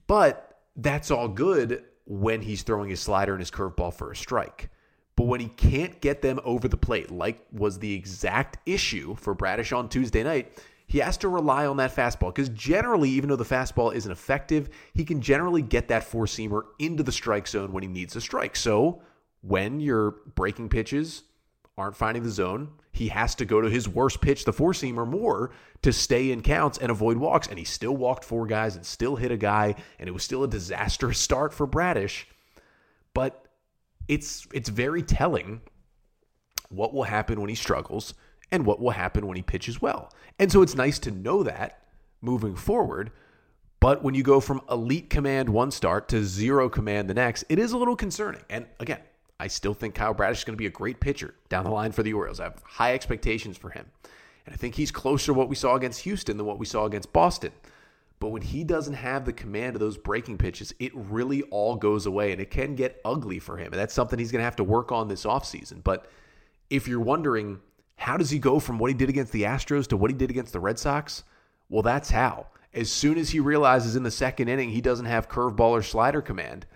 But 0.06 0.58
that's 0.76 1.10
all 1.10 1.28
good 1.28 1.84
when 2.06 2.42
he's 2.42 2.62
throwing 2.62 2.90
his 2.90 3.00
slider 3.00 3.32
and 3.32 3.40
his 3.40 3.50
curveball 3.50 3.94
for 3.94 4.10
a 4.10 4.16
strike. 4.16 4.70
But 5.16 5.26
when 5.26 5.40
he 5.40 5.48
can't 5.48 6.00
get 6.00 6.22
them 6.22 6.40
over 6.44 6.68
the 6.68 6.76
plate, 6.76 7.10
like 7.10 7.46
was 7.52 7.78
the 7.78 7.94
exact 7.94 8.58
issue 8.66 9.14
for 9.14 9.34
Bradish 9.34 9.72
on 9.72 9.88
Tuesday 9.88 10.24
night, 10.24 10.58
he 10.86 10.98
has 10.98 11.16
to 11.18 11.28
rely 11.28 11.66
on 11.66 11.76
that 11.78 11.94
fastball 11.94 12.34
because 12.34 12.48
generally, 12.50 13.10
even 13.10 13.28
though 13.28 13.36
the 13.36 13.44
fastball 13.44 13.94
isn't 13.94 14.10
effective, 14.10 14.68
he 14.92 15.04
can 15.04 15.20
generally 15.20 15.62
get 15.62 15.88
that 15.88 16.04
four 16.04 16.26
seamer 16.26 16.64
into 16.78 17.02
the 17.02 17.12
strike 17.12 17.46
zone 17.46 17.72
when 17.72 17.82
he 17.82 17.88
needs 17.88 18.16
a 18.16 18.20
strike. 18.20 18.56
So 18.56 19.00
when 19.40 19.80
you're 19.80 20.16
breaking 20.34 20.68
pitches, 20.68 21.22
aren't 21.76 21.96
finding 21.96 22.22
the 22.22 22.30
zone, 22.30 22.68
he 22.92 23.08
has 23.08 23.34
to 23.34 23.44
go 23.44 23.60
to 23.60 23.68
his 23.68 23.88
worst 23.88 24.20
pitch, 24.20 24.44
the 24.44 24.52
four 24.52 24.72
seamer, 24.72 25.06
more 25.06 25.50
to 25.82 25.92
stay 25.92 26.30
in 26.30 26.42
counts 26.42 26.78
and 26.78 26.90
avoid 26.90 27.16
walks. 27.16 27.48
And 27.48 27.58
he 27.58 27.64
still 27.64 27.96
walked 27.96 28.24
four 28.24 28.46
guys 28.46 28.76
and 28.76 28.86
still 28.86 29.16
hit 29.16 29.32
a 29.32 29.36
guy, 29.36 29.74
and 29.98 30.08
it 30.08 30.12
was 30.12 30.22
still 30.22 30.44
a 30.44 30.48
disastrous 30.48 31.18
start 31.18 31.52
for 31.52 31.66
Bradish. 31.66 32.28
But 33.12 33.46
it's 34.06 34.46
it's 34.52 34.68
very 34.68 35.02
telling 35.02 35.62
what 36.68 36.94
will 36.94 37.04
happen 37.04 37.40
when 37.40 37.48
he 37.48 37.54
struggles 37.54 38.14
and 38.52 38.64
what 38.66 38.80
will 38.80 38.90
happen 38.90 39.26
when 39.26 39.36
he 39.36 39.42
pitches 39.42 39.82
well. 39.82 40.12
And 40.38 40.50
so 40.52 40.62
it's 40.62 40.74
nice 40.74 40.98
to 41.00 41.10
know 41.10 41.42
that 41.42 41.82
moving 42.20 42.54
forward. 42.54 43.10
But 43.80 44.02
when 44.02 44.14
you 44.14 44.22
go 44.22 44.40
from 44.40 44.62
elite 44.70 45.10
command 45.10 45.48
one 45.48 45.70
start 45.70 46.08
to 46.08 46.24
zero 46.24 46.68
command 46.68 47.10
the 47.10 47.14
next, 47.14 47.44
it 47.48 47.58
is 47.58 47.72
a 47.72 47.76
little 47.76 47.96
concerning. 47.96 48.42
And 48.48 48.66
again, 48.80 49.00
I 49.40 49.48
still 49.48 49.74
think 49.74 49.94
Kyle 49.94 50.14
Bradish 50.14 50.38
is 50.38 50.44
going 50.44 50.54
to 50.54 50.58
be 50.58 50.66
a 50.66 50.70
great 50.70 51.00
pitcher 51.00 51.34
down 51.48 51.64
the 51.64 51.70
line 51.70 51.92
for 51.92 52.02
the 52.02 52.12
Orioles. 52.12 52.40
I 52.40 52.44
have 52.44 52.62
high 52.64 52.94
expectations 52.94 53.56
for 53.56 53.70
him. 53.70 53.86
And 54.46 54.52
I 54.52 54.56
think 54.56 54.74
he's 54.74 54.90
closer 54.90 55.26
to 55.26 55.34
what 55.34 55.48
we 55.48 55.56
saw 55.56 55.74
against 55.74 56.02
Houston 56.02 56.36
than 56.36 56.46
what 56.46 56.58
we 56.58 56.66
saw 56.66 56.84
against 56.84 57.12
Boston. 57.12 57.52
But 58.20 58.28
when 58.28 58.42
he 58.42 58.64
doesn't 58.64 58.94
have 58.94 59.24
the 59.24 59.32
command 59.32 59.76
of 59.76 59.80
those 59.80 59.98
breaking 59.98 60.38
pitches, 60.38 60.72
it 60.78 60.92
really 60.94 61.42
all 61.44 61.76
goes 61.76 62.06
away 62.06 62.32
and 62.32 62.40
it 62.40 62.50
can 62.50 62.74
get 62.74 63.00
ugly 63.04 63.38
for 63.38 63.56
him. 63.56 63.72
And 63.72 63.80
that's 63.80 63.94
something 63.94 64.18
he's 64.18 64.32
going 64.32 64.40
to 64.40 64.44
have 64.44 64.56
to 64.56 64.64
work 64.64 64.92
on 64.92 65.08
this 65.08 65.24
offseason. 65.24 65.82
But 65.82 66.08
if 66.70 66.86
you're 66.86 67.00
wondering, 67.00 67.60
how 67.96 68.16
does 68.16 68.30
he 68.30 68.38
go 68.38 68.60
from 68.60 68.78
what 68.78 68.90
he 68.90 68.94
did 68.94 69.08
against 69.08 69.32
the 69.32 69.42
Astros 69.42 69.88
to 69.88 69.96
what 69.96 70.10
he 70.10 70.16
did 70.16 70.30
against 70.30 70.52
the 70.52 70.60
Red 70.60 70.78
Sox? 70.78 71.24
Well, 71.68 71.82
that's 71.82 72.10
how. 72.10 72.46
As 72.72 72.90
soon 72.90 73.18
as 73.18 73.30
he 73.30 73.40
realizes 73.40 73.96
in 73.96 74.02
the 74.02 74.10
second 74.10 74.48
inning 74.48 74.70
he 74.70 74.80
doesn't 74.80 75.06
have 75.06 75.28
curveball 75.28 75.70
or 75.70 75.82
slider 75.82 76.22
command, 76.22 76.66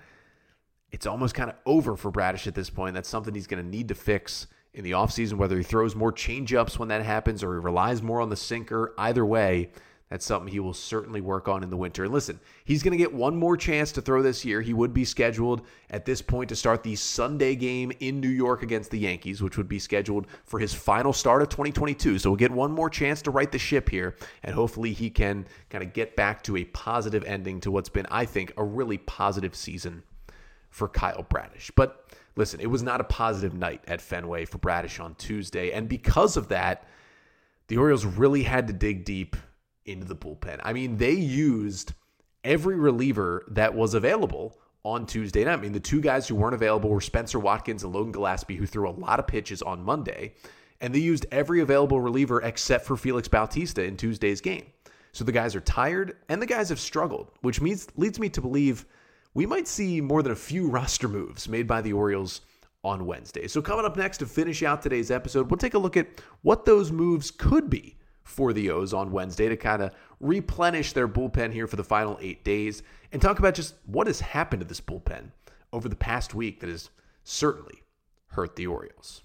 it's 0.92 1.06
almost 1.06 1.34
kind 1.34 1.50
of 1.50 1.56
over 1.66 1.96
for 1.96 2.10
Bradish 2.10 2.46
at 2.46 2.54
this 2.54 2.70
point. 2.70 2.94
That's 2.94 3.08
something 3.08 3.34
he's 3.34 3.46
going 3.46 3.62
to 3.62 3.68
need 3.68 3.88
to 3.88 3.94
fix 3.94 4.46
in 4.74 4.84
the 4.84 4.92
offseason, 4.92 5.34
whether 5.34 5.56
he 5.56 5.62
throws 5.62 5.94
more 5.94 6.12
changeups 6.12 6.78
when 6.78 6.88
that 6.88 7.02
happens 7.02 7.42
or 7.42 7.54
he 7.54 7.60
relies 7.60 8.02
more 8.02 8.20
on 8.20 8.30
the 8.30 8.36
sinker. 8.36 8.94
Either 8.96 9.24
way, 9.24 9.70
that's 10.08 10.24
something 10.24 10.50
he 10.50 10.60
will 10.60 10.74
certainly 10.74 11.20
work 11.20 11.48
on 11.48 11.62
in 11.62 11.68
the 11.68 11.76
winter. 11.76 12.04
And 12.04 12.12
listen, 12.12 12.40
he's 12.64 12.82
going 12.82 12.92
to 12.92 12.98
get 12.98 13.12
one 13.12 13.36
more 13.36 13.56
chance 13.56 13.92
to 13.92 14.00
throw 14.00 14.22
this 14.22 14.44
year. 14.44 14.62
He 14.62 14.72
would 14.72 14.94
be 14.94 15.04
scheduled 15.04 15.66
at 15.90 16.06
this 16.06 16.22
point 16.22 16.48
to 16.48 16.56
start 16.56 16.82
the 16.82 16.96
Sunday 16.96 17.54
game 17.54 17.92
in 18.00 18.20
New 18.20 18.28
York 18.28 18.62
against 18.62 18.90
the 18.90 18.98
Yankees, 18.98 19.42
which 19.42 19.58
would 19.58 19.68
be 19.68 19.78
scheduled 19.78 20.26
for 20.44 20.58
his 20.58 20.72
final 20.72 21.12
start 21.12 21.42
of 21.42 21.50
2022. 21.50 22.18
So 22.18 22.30
we'll 22.30 22.38
get 22.38 22.50
one 22.50 22.72
more 22.72 22.88
chance 22.88 23.20
to 23.22 23.30
right 23.30 23.52
the 23.52 23.58
ship 23.58 23.90
here, 23.90 24.16
and 24.42 24.54
hopefully 24.54 24.94
he 24.94 25.10
can 25.10 25.46
kind 25.68 25.84
of 25.84 25.92
get 25.92 26.16
back 26.16 26.42
to 26.44 26.56
a 26.56 26.64
positive 26.64 27.24
ending 27.24 27.60
to 27.60 27.70
what's 27.70 27.90
been, 27.90 28.06
I 28.10 28.24
think, 28.24 28.54
a 28.56 28.64
really 28.64 28.98
positive 28.98 29.54
season 29.54 30.02
for 30.70 30.88
Kyle 30.88 31.26
Bradish. 31.28 31.70
But 31.74 32.04
listen, 32.36 32.60
it 32.60 32.70
was 32.70 32.82
not 32.82 33.00
a 33.00 33.04
positive 33.04 33.54
night 33.54 33.82
at 33.88 34.00
Fenway 34.00 34.44
for 34.44 34.58
Bradish 34.58 35.00
on 35.00 35.14
Tuesday. 35.16 35.72
And 35.72 35.88
because 35.88 36.36
of 36.36 36.48
that, 36.48 36.86
the 37.68 37.76
Orioles 37.76 38.04
really 38.04 38.42
had 38.42 38.66
to 38.68 38.72
dig 38.72 39.04
deep 39.04 39.36
into 39.84 40.06
the 40.06 40.16
bullpen. 40.16 40.60
I 40.62 40.72
mean, 40.72 40.96
they 40.96 41.12
used 41.12 41.92
every 42.44 42.76
reliever 42.76 43.44
that 43.48 43.74
was 43.74 43.94
available 43.94 44.58
on 44.84 45.06
Tuesday 45.06 45.44
night. 45.44 45.54
I 45.54 45.56
mean, 45.56 45.72
the 45.72 45.80
two 45.80 46.00
guys 46.00 46.28
who 46.28 46.34
weren't 46.34 46.54
available 46.54 46.88
were 46.90 47.00
Spencer 47.00 47.38
Watkins 47.38 47.84
and 47.84 47.92
Logan 47.92 48.12
Gillespie, 48.12 48.56
who 48.56 48.66
threw 48.66 48.88
a 48.88 48.90
lot 48.90 49.18
of 49.18 49.26
pitches 49.26 49.60
on 49.62 49.82
Monday. 49.82 50.34
And 50.80 50.94
they 50.94 51.00
used 51.00 51.26
every 51.32 51.60
available 51.60 52.00
reliever 52.00 52.40
except 52.42 52.86
for 52.86 52.96
Felix 52.96 53.26
Bautista 53.26 53.82
in 53.82 53.96
Tuesday's 53.96 54.40
game. 54.40 54.66
So 55.12 55.24
the 55.24 55.32
guys 55.32 55.56
are 55.56 55.60
tired 55.60 56.16
and 56.28 56.40
the 56.40 56.46
guys 56.46 56.68
have 56.68 56.78
struggled, 56.78 57.32
which 57.40 57.60
means 57.60 57.88
leads 57.96 58.20
me 58.20 58.28
to 58.30 58.40
believe 58.40 58.86
we 59.34 59.46
might 59.46 59.68
see 59.68 60.00
more 60.00 60.22
than 60.22 60.32
a 60.32 60.36
few 60.36 60.68
roster 60.68 61.08
moves 61.08 61.48
made 61.48 61.66
by 61.66 61.80
the 61.80 61.92
Orioles 61.92 62.40
on 62.84 63.06
Wednesday. 63.06 63.46
So, 63.48 63.60
coming 63.60 63.84
up 63.84 63.96
next 63.96 64.18
to 64.18 64.26
finish 64.26 64.62
out 64.62 64.82
today's 64.82 65.10
episode, 65.10 65.50
we'll 65.50 65.58
take 65.58 65.74
a 65.74 65.78
look 65.78 65.96
at 65.96 66.08
what 66.42 66.64
those 66.64 66.92
moves 66.92 67.30
could 67.30 67.68
be 67.68 67.96
for 68.22 68.52
the 68.52 68.70
O's 68.70 68.92
on 68.92 69.10
Wednesday 69.10 69.48
to 69.48 69.56
kind 69.56 69.82
of 69.82 69.92
replenish 70.20 70.92
their 70.92 71.08
bullpen 71.08 71.52
here 71.52 71.66
for 71.66 71.76
the 71.76 71.84
final 71.84 72.18
eight 72.20 72.44
days 72.44 72.82
and 73.12 73.22
talk 73.22 73.38
about 73.38 73.54
just 73.54 73.74
what 73.86 74.06
has 74.06 74.20
happened 74.20 74.60
to 74.60 74.66
this 74.66 74.80
bullpen 74.80 75.30
over 75.72 75.88
the 75.88 75.96
past 75.96 76.34
week 76.34 76.60
that 76.60 76.68
has 76.68 76.90
certainly 77.24 77.82
hurt 78.28 78.56
the 78.56 78.66
Orioles. 78.66 79.22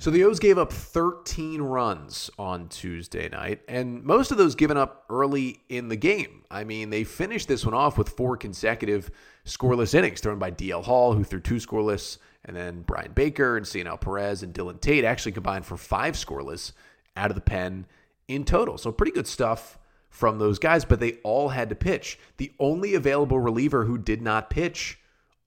So 0.00 0.10
the 0.10 0.24
O's 0.24 0.38
gave 0.38 0.56
up 0.56 0.72
13 0.72 1.60
runs 1.60 2.30
on 2.38 2.70
Tuesday 2.70 3.28
night, 3.28 3.60
and 3.68 4.02
most 4.02 4.30
of 4.30 4.38
those 4.38 4.54
given 4.54 4.78
up 4.78 5.04
early 5.10 5.60
in 5.68 5.88
the 5.88 5.96
game. 5.96 6.42
I 6.50 6.64
mean, 6.64 6.88
they 6.88 7.04
finished 7.04 7.48
this 7.48 7.66
one 7.66 7.74
off 7.74 7.98
with 7.98 8.08
four 8.08 8.38
consecutive 8.38 9.10
scoreless 9.44 9.92
innings 9.92 10.22
thrown 10.22 10.38
by 10.38 10.52
DL 10.52 10.82
Hall, 10.82 11.12
who 11.12 11.22
threw 11.22 11.38
two 11.38 11.56
scoreless, 11.56 12.16
and 12.46 12.56
then 12.56 12.80
Brian 12.80 13.12
Baker 13.12 13.58
and 13.58 13.66
Cionel 13.66 13.98
Perez 13.98 14.42
and 14.42 14.54
Dylan 14.54 14.80
Tate 14.80 15.04
actually 15.04 15.32
combined 15.32 15.66
for 15.66 15.76
five 15.76 16.14
scoreless 16.14 16.72
out 17.14 17.30
of 17.30 17.34
the 17.34 17.42
pen 17.42 17.84
in 18.26 18.46
total. 18.46 18.78
So 18.78 18.92
pretty 18.92 19.12
good 19.12 19.26
stuff 19.26 19.78
from 20.08 20.38
those 20.38 20.58
guys, 20.58 20.86
but 20.86 21.00
they 21.00 21.18
all 21.24 21.50
had 21.50 21.68
to 21.68 21.74
pitch. 21.74 22.18
The 22.38 22.54
only 22.58 22.94
available 22.94 23.38
reliever 23.38 23.84
who 23.84 23.98
did 23.98 24.22
not 24.22 24.48
pitch 24.48 24.98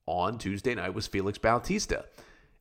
on 0.06 0.38
Tuesday 0.38 0.76
night 0.76 0.94
was 0.94 1.08
Felix 1.08 1.38
Bautista. 1.38 2.04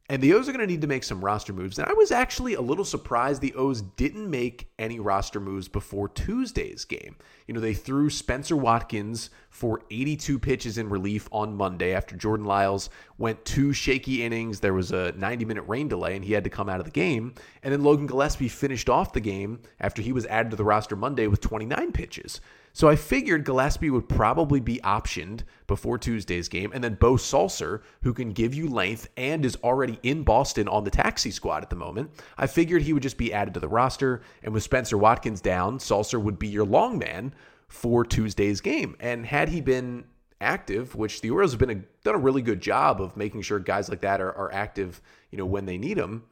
And 0.10 0.22
the 0.22 0.34
O's 0.34 0.50
are 0.50 0.52
going 0.52 0.68
to 0.68 0.72
need 0.72 0.82
to 0.82 0.88
make 0.88 1.06
some 1.06 1.24
roster 1.24 1.54
moves. 1.54 1.80
And 1.80 1.88
I 1.88 1.94
was 1.94 2.12
actually 2.12 2.56
a 2.56 2.62
little 2.62 2.84
surprised 2.84 3.42
the 3.42 3.54
O's 3.54 3.82
didn't 3.82 4.30
make 4.30 4.68
any 4.78 5.00
roster 5.00 5.40
moves 5.40 5.70
before 5.70 6.10
Tuesday's 6.10 6.84
game. 6.84 7.16
You 7.48 7.54
know, 7.54 7.62
they 7.62 7.74
threw 7.74 8.10
Spencer 8.10 8.58
Watkins 8.58 9.30
for 9.50 9.82
82 9.92 10.40
pitches 10.40 10.78
in 10.78 10.90
relief 10.90 11.30
on 11.32 11.56
Monday 11.56 11.94
after 11.94 12.18
Jordan 12.18 12.46
Lyles 12.46 12.90
went 13.18 13.46
two 13.46 13.72
shaky 13.72 14.24
innings. 14.24 14.60
There 14.60 14.74
was 14.74 14.92
a 14.92 15.14
90 15.14 15.46
minute 15.46 15.64
rain 15.68 15.88
delay 15.88 16.18
and 16.18 16.26
he 16.26 16.34
had 16.34 16.44
to 16.44 16.50
come 16.50 16.68
out 16.68 16.80
of 16.80 16.86
the 16.86 16.92
game. 16.92 17.34
And 17.64 17.72
then 17.72 17.84
Logan 17.84 18.08
Gillespie 18.08 18.50
finished 18.50 18.90
off 18.90 19.14
the 19.14 19.22
game 19.22 19.62
after 19.80 20.02
he 20.02 20.12
was 20.12 20.26
added 20.26 20.50
to 20.50 20.58
the 20.58 20.66
roster 20.66 20.98
Monday 20.98 21.28
with 21.28 21.40
29 21.40 21.94
pitches. 21.94 22.42
So 22.76 22.90
I 22.90 22.96
figured 22.96 23.46
Gillespie 23.46 23.92
would 23.92 24.10
probably 24.10 24.60
be 24.60 24.80
optioned 24.84 25.42
before 25.68 26.00
Tuesday's 26.00 26.50
game. 26.50 26.72
And 26.74 26.84
then 26.84 26.96
Bo 26.96 27.14
Sulser, 27.14 27.84
who 28.02 28.14
can 28.16 28.32
give 28.32 28.56
you 28.56 28.68
length 28.68 29.10
and 29.16 29.46
is 29.46 29.56
already 29.64 30.00
in 30.02 30.24
Boston 30.24 30.68
on 30.68 30.84
the 30.84 30.90
taxi 30.90 31.30
squad 31.30 31.62
at 31.62 31.70
the 31.70 31.76
moment, 31.76 32.10
I 32.36 32.48
figured 32.48 32.82
he 32.82 32.92
would 32.92 33.04
just 33.04 33.18
be 33.18 33.32
added 33.32 33.54
to 33.54 33.60
the 33.60 33.68
roster. 33.68 34.24
And 34.42 34.56
with 34.56 34.64
Spencer 34.64 34.98
Watkins 34.98 35.40
down, 35.40 35.78
Sulser 35.78 36.20
would 36.20 36.40
be 36.40 36.48
your 36.48 36.66
long 36.66 36.98
man 36.98 37.36
for 37.68 38.04
Tuesday's 38.04 38.60
game. 38.60 38.96
And 39.00 39.24
had 39.24 39.50
he 39.50 39.62
been 39.62 40.06
active, 40.42 40.96
which 40.96 41.22
the 41.22 41.30
Orioles 41.30 41.52
have 41.52 41.60
been 41.60 41.70
a, 41.70 41.84
done 42.04 42.16
a 42.16 42.20
really 42.20 42.42
good 42.42 42.60
job 42.60 43.02
of 43.02 43.16
making 43.16 43.44
sure 43.44 43.60
guys 43.60 43.88
like 43.88 44.02
that 44.02 44.20
are, 44.20 44.34
are 44.36 44.52
active, 44.52 45.00
you 45.30 45.38
know, 45.38 45.46
when 45.46 45.66
they 45.68 45.78
need 45.78 45.98
them 45.98 46.24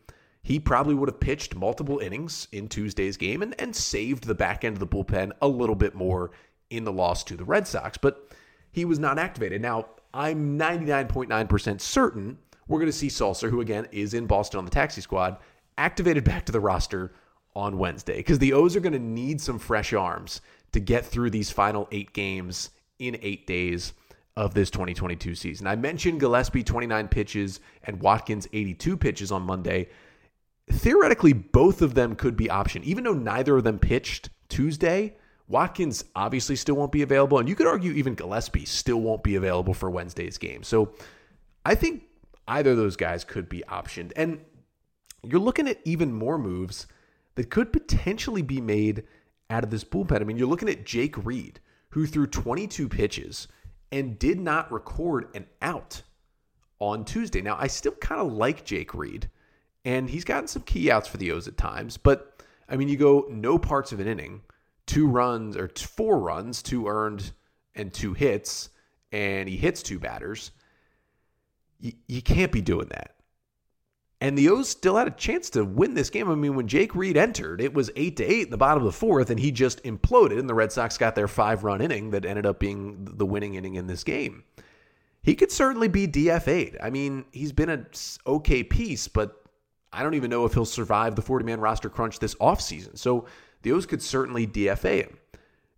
he 0.43 0.59
probably 0.59 0.95
would 0.95 1.09
have 1.09 1.19
pitched 1.19 1.55
multiple 1.55 1.99
innings 1.99 2.47
in 2.51 2.67
Tuesday's 2.67 3.17
game 3.17 3.41
and, 3.41 3.53
and 3.59 3.75
saved 3.75 4.25
the 4.25 4.35
back 4.35 4.63
end 4.63 4.75
of 4.75 4.79
the 4.79 4.87
bullpen 4.87 5.31
a 5.41 5.47
little 5.47 5.75
bit 5.75 5.93
more 5.93 6.31
in 6.69 6.83
the 6.83 6.91
loss 6.91 7.23
to 7.25 7.35
the 7.35 7.45
Red 7.45 7.67
Sox. 7.67 7.97
But 7.97 8.33
he 8.71 8.85
was 8.85 8.99
not 8.99 9.19
activated. 9.19 9.61
Now, 9.61 9.87
I'm 10.13 10.57
99.9% 10.57 11.79
certain 11.81 12.37
we're 12.71 12.79
going 12.79 12.91
to 12.91 12.97
see 12.97 13.07
Sulser, 13.07 13.49
who 13.49 13.59
again 13.59 13.87
is 13.91 14.13
in 14.13 14.25
Boston 14.25 14.59
on 14.59 14.65
the 14.65 14.71
taxi 14.71 15.01
squad, 15.01 15.37
activated 15.77 16.23
back 16.23 16.45
to 16.45 16.53
the 16.53 16.59
roster 16.59 17.13
on 17.53 17.77
Wednesday 17.77 18.17
because 18.17 18.39
the 18.39 18.53
O's 18.53 18.77
are 18.77 18.79
going 18.79 18.93
to 18.93 18.99
need 18.99 19.41
some 19.41 19.59
fresh 19.59 19.91
arms 19.91 20.39
to 20.71 20.79
get 20.79 21.05
through 21.05 21.29
these 21.31 21.51
final 21.51 21.87
eight 21.91 22.13
games 22.13 22.69
in 22.97 23.17
eight 23.21 23.45
days 23.45 23.93
of 24.37 24.53
this 24.53 24.71
2022 24.71 25.35
season. 25.35 25.67
I 25.67 25.75
mentioned 25.75 26.21
Gillespie 26.21 26.63
29 26.63 27.09
pitches 27.09 27.59
and 27.83 27.99
Watkins 27.99 28.47
82 28.53 28.95
pitches 28.95 29.31
on 29.33 29.41
Monday. 29.41 29.89
Theoretically, 30.71 31.33
both 31.33 31.81
of 31.81 31.93
them 31.93 32.15
could 32.15 32.35
be 32.37 32.47
optioned, 32.47 32.83
even 32.83 33.03
though 33.03 33.13
neither 33.13 33.57
of 33.57 33.63
them 33.63 33.79
pitched 33.79 34.29
Tuesday. 34.49 35.15
Watkins 35.47 36.05
obviously 36.15 36.55
still 36.55 36.75
won't 36.75 36.91
be 36.91 37.01
available, 37.01 37.37
and 37.37 37.49
you 37.49 37.55
could 37.55 37.67
argue 37.67 37.91
even 37.91 38.15
Gillespie 38.15 38.65
still 38.65 39.01
won't 39.01 39.23
be 39.23 39.35
available 39.35 39.73
for 39.73 39.89
Wednesday's 39.89 40.37
game. 40.37 40.63
So 40.63 40.93
I 41.65 41.75
think 41.75 42.03
either 42.47 42.71
of 42.71 42.77
those 42.77 42.95
guys 42.95 43.23
could 43.23 43.49
be 43.49 43.63
optioned. 43.67 44.11
And 44.15 44.39
you're 45.23 45.39
looking 45.39 45.67
at 45.67 45.79
even 45.83 46.13
more 46.13 46.37
moves 46.37 46.87
that 47.35 47.49
could 47.49 47.71
potentially 47.73 48.41
be 48.41 48.61
made 48.61 49.03
out 49.49 49.63
of 49.63 49.69
this 49.69 49.83
bullpen. 49.83 50.21
I 50.21 50.23
mean, 50.23 50.37
you're 50.37 50.47
looking 50.47 50.69
at 50.69 50.85
Jake 50.85 51.23
Reed, 51.23 51.59
who 51.89 52.05
threw 52.05 52.27
22 52.27 52.87
pitches 52.87 53.47
and 53.91 54.17
did 54.17 54.39
not 54.39 54.71
record 54.71 55.27
an 55.35 55.45
out 55.61 56.01
on 56.79 57.05
Tuesday. 57.05 57.41
Now, 57.41 57.57
I 57.59 57.67
still 57.67 57.91
kind 57.93 58.21
of 58.21 58.31
like 58.31 58.65
Jake 58.65 58.93
Reed, 58.93 59.29
and 59.85 60.09
he's 60.09 60.23
gotten 60.23 60.47
some 60.47 60.61
key 60.63 60.91
outs 60.91 61.07
for 61.07 61.17
the 61.17 61.31
O's 61.31 61.47
at 61.47 61.57
times, 61.57 61.97
but 61.97 62.43
I 62.69 62.77
mean, 62.77 62.87
you 62.87 62.97
go 62.97 63.25
no 63.29 63.57
parts 63.57 63.91
of 63.91 63.99
an 63.99 64.07
inning, 64.07 64.41
two 64.85 65.07
runs 65.07 65.57
or 65.57 65.69
four 65.75 66.19
runs, 66.19 66.61
two 66.61 66.87
earned 66.87 67.31
and 67.75 67.93
two 67.93 68.13
hits, 68.13 68.69
and 69.11 69.47
he 69.49 69.57
hits 69.57 69.83
two 69.83 69.99
batters. 69.99 70.51
You, 71.79 71.93
you 72.07 72.21
can't 72.21 72.51
be 72.51 72.61
doing 72.61 72.87
that. 72.89 73.15
And 74.21 74.37
the 74.37 74.49
O's 74.49 74.69
still 74.69 74.97
had 74.97 75.07
a 75.07 75.11
chance 75.11 75.49
to 75.51 75.65
win 75.65 75.95
this 75.95 76.11
game. 76.11 76.29
I 76.29 76.35
mean, 76.35 76.55
when 76.55 76.67
Jake 76.67 76.93
Reed 76.93 77.17
entered, 77.17 77.59
it 77.59 77.73
was 77.73 77.89
eight 77.95 78.17
to 78.17 78.23
eight 78.23 78.45
in 78.45 78.51
the 78.51 78.57
bottom 78.57 78.83
of 78.83 78.85
the 78.85 78.97
fourth, 78.97 79.31
and 79.31 79.39
he 79.39 79.51
just 79.51 79.83
imploded, 79.83 80.37
and 80.37 80.47
the 80.47 80.53
Red 80.53 80.71
Sox 80.71 80.95
got 80.95 81.15
their 81.15 81.27
five 81.27 81.63
run 81.63 81.81
inning 81.81 82.11
that 82.11 82.23
ended 82.23 82.45
up 82.45 82.59
being 82.59 82.99
the 83.03 83.25
winning 83.25 83.55
inning 83.55 83.75
in 83.75 83.87
this 83.87 84.03
game. 84.03 84.43
He 85.23 85.33
could 85.33 85.51
certainly 85.51 85.87
be 85.87 86.07
DFA'd. 86.07 86.77
I 86.81 86.91
mean, 86.91 87.25
he's 87.31 87.51
been 87.51 87.69
an 87.69 87.87
okay 88.27 88.63
piece, 88.63 89.07
but 89.07 89.40
I 89.93 90.03
don't 90.03 90.13
even 90.13 90.29
know 90.29 90.45
if 90.45 90.53
he'll 90.53 90.65
survive 90.65 91.15
the 91.15 91.21
40 91.21 91.45
man 91.45 91.59
roster 91.59 91.89
crunch 91.89 92.19
this 92.19 92.35
offseason. 92.35 92.97
So 92.97 93.25
the 93.61 93.71
O's 93.71 93.85
could 93.85 94.01
certainly 94.01 94.47
DFA 94.47 95.03
him. 95.03 95.17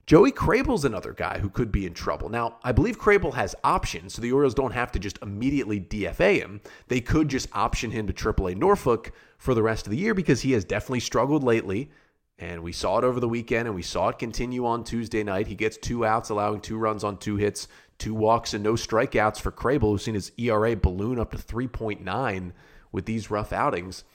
Joey 0.06 0.34
Krehbiel's 0.34 0.84
another 0.84 1.14
guy 1.14 1.40
who 1.40 1.50
could 1.50 1.72
be 1.72 1.86
in 1.86 1.94
trouble. 1.94 2.28
Now, 2.28 2.58
I 2.62 2.74
believe 2.74 3.00
Krehbiel 3.00 3.36
has 3.36 3.56
options, 3.64 4.14
so 4.14 4.22
the 4.22 4.34
Orioles 4.34 4.54
don't 4.54 4.74
have 4.74 4.92
to 4.92 5.00
just 5.00 5.18
immediately 5.22 5.80
DFA 5.80 6.42
him. 6.42 6.60
They 6.90 7.00
could 7.00 7.30
just 7.30 7.48
option 7.54 7.90
him 7.90 8.06
to 8.08 8.14
AAA 8.14 8.58
Norfolk 8.58 9.14
for 9.38 9.54
the 9.54 9.64
rest 9.64 9.88
of 9.88 9.92
the 9.92 9.98
year 9.98 10.14
because 10.14 10.42
he 10.42 10.52
has 10.52 10.66
definitely 10.66 11.00
struggled 11.00 11.42
lately. 11.42 11.90
And 12.38 12.64
we 12.64 12.74
saw 12.74 12.98
it 12.98 13.06
over 13.06 13.22
the 13.22 13.30
weekend, 13.30 13.68
and 13.68 13.76
we 13.76 13.82
saw 13.82 14.10
it 14.10 14.20
continue 14.20 14.66
on 14.66 14.84
Tuesday 14.84 15.24
night. 15.24 15.48
He 15.48 15.56
gets 15.56 15.78
two 15.78 16.06
outs, 16.06 16.30
allowing 16.30 16.60
two 16.60 16.78
runs 16.78 17.06
on 17.06 17.16
two 17.18 17.38
hits, 17.38 17.70
two 17.98 18.14
walks, 18.14 18.54
and 18.54 18.64
no 18.64 18.74
strikeouts 18.74 19.40
for 19.40 19.52
Krehbill, 19.54 19.92
who's 19.92 20.04
seen 20.04 20.16
his 20.16 20.34
ERA 20.38 20.76
balloon 20.76 21.18
up 21.18 21.32
to 21.32 21.38
3.9 21.38 22.52
with 22.94 23.06
these 23.06 23.30
rough 23.30 23.52
outings. 23.52 24.06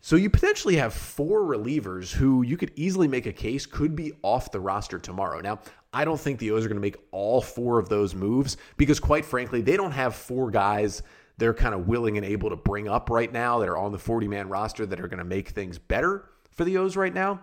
So 0.00 0.16
you 0.16 0.30
potentially 0.30 0.76
have 0.76 0.94
four 0.94 1.42
relievers 1.42 2.10
who 2.12 2.42
you 2.42 2.56
could 2.56 2.72
easily 2.74 3.06
make 3.06 3.26
a 3.26 3.32
case 3.32 3.66
could 3.66 3.94
be 3.94 4.12
off 4.22 4.50
the 4.50 4.58
roster 4.58 4.98
tomorrow. 4.98 5.40
Now, 5.40 5.60
I 5.92 6.06
don't 6.06 6.18
think 6.18 6.38
the 6.38 6.50
O's 6.52 6.64
are 6.64 6.68
going 6.68 6.76
to 6.76 6.80
make 6.80 6.96
all 7.10 7.42
four 7.42 7.78
of 7.78 7.90
those 7.90 8.14
moves 8.14 8.56
because, 8.78 8.98
quite 8.98 9.26
frankly, 9.26 9.60
they 9.60 9.76
don't 9.76 9.92
have 9.92 10.14
four 10.14 10.50
guys 10.50 11.02
they're 11.38 11.54
kind 11.54 11.74
of 11.74 11.88
willing 11.88 12.16
and 12.16 12.26
able 12.26 12.50
to 12.50 12.56
bring 12.56 12.88
up 12.88 13.10
right 13.10 13.32
now 13.32 13.58
that 13.58 13.68
are 13.68 13.76
on 13.76 13.92
the 13.92 13.98
40 13.98 14.28
man 14.28 14.48
roster 14.48 14.86
that 14.86 15.00
are 15.00 15.08
going 15.08 15.18
to 15.18 15.24
make 15.24 15.48
things 15.48 15.78
better 15.78 16.28
for 16.50 16.64
the 16.64 16.76
O's 16.76 16.96
right 16.96 17.12
now. 17.12 17.40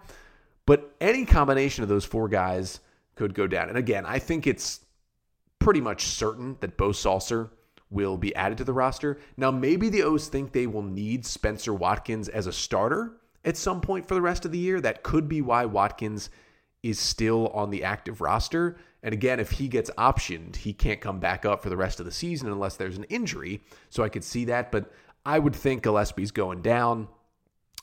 But 0.66 0.96
any 1.02 1.26
combination 1.26 1.84
of 1.84 1.90
those 1.90 2.06
four 2.06 2.30
guys 2.30 2.80
could 3.16 3.34
go 3.34 3.48
down. 3.48 3.70
And 3.70 3.78
again, 3.78 4.06
I 4.06 4.20
think 4.20 4.48
it's 4.48 4.82
pretty 5.58 5.82
much 5.82 6.08
certain 6.08 6.56
that 6.62 6.78
Bo 6.78 6.90
Sulser 6.90 7.50
will 7.90 8.18
be 8.18 8.36
added 8.36 8.58
to 8.60 8.64
the 8.64 8.74
roster. 8.74 9.20
Now, 9.38 9.52
maybe 9.52 9.90
the 9.90 10.04
O's 10.04 10.28
think 10.28 10.52
they 10.52 10.68
will 10.68 10.84
need 10.84 11.26
Spencer 11.26 11.74
Watkins 11.74 12.30
as 12.30 12.48
a 12.48 12.54
starter 12.54 13.14
at 13.44 13.58
some 13.58 13.82
point 13.82 14.08
for 14.08 14.14
the 14.14 14.22
rest 14.22 14.46
of 14.46 14.52
the 14.52 14.58
year. 14.58 14.80
That 14.80 15.04
could 15.04 15.28
be 15.28 15.42
why 15.42 15.66
Watkins 15.66 16.30
is 16.84 17.00
still 17.00 17.48
on 17.48 17.72
the 17.72 17.84
active 17.84 18.22
roster. 18.22 18.78
And 19.02 19.14
again, 19.14 19.40
if 19.40 19.52
he 19.52 19.68
gets 19.68 19.90
optioned, 19.98 20.58
he 20.58 20.74
can't 20.74 21.02
come 21.02 21.20
back 21.20 21.46
up 21.46 21.64
for 21.64 21.70
the 21.70 21.78
rest 21.78 22.00
of 22.00 22.06
the 22.06 22.12
season 22.12 22.50
unless 22.50 22.76
there's 22.76 22.98
an 22.98 23.06
injury. 23.06 23.62
So 23.90 24.04
I 24.04 24.10
could 24.10 24.24
see 24.24 24.46
that. 24.46 24.72
But 24.72 24.92
I 25.26 25.40
would 25.40 25.56
think 25.56 25.84
Gillespie's 25.84 26.32
going 26.32 26.62
down 26.62 27.08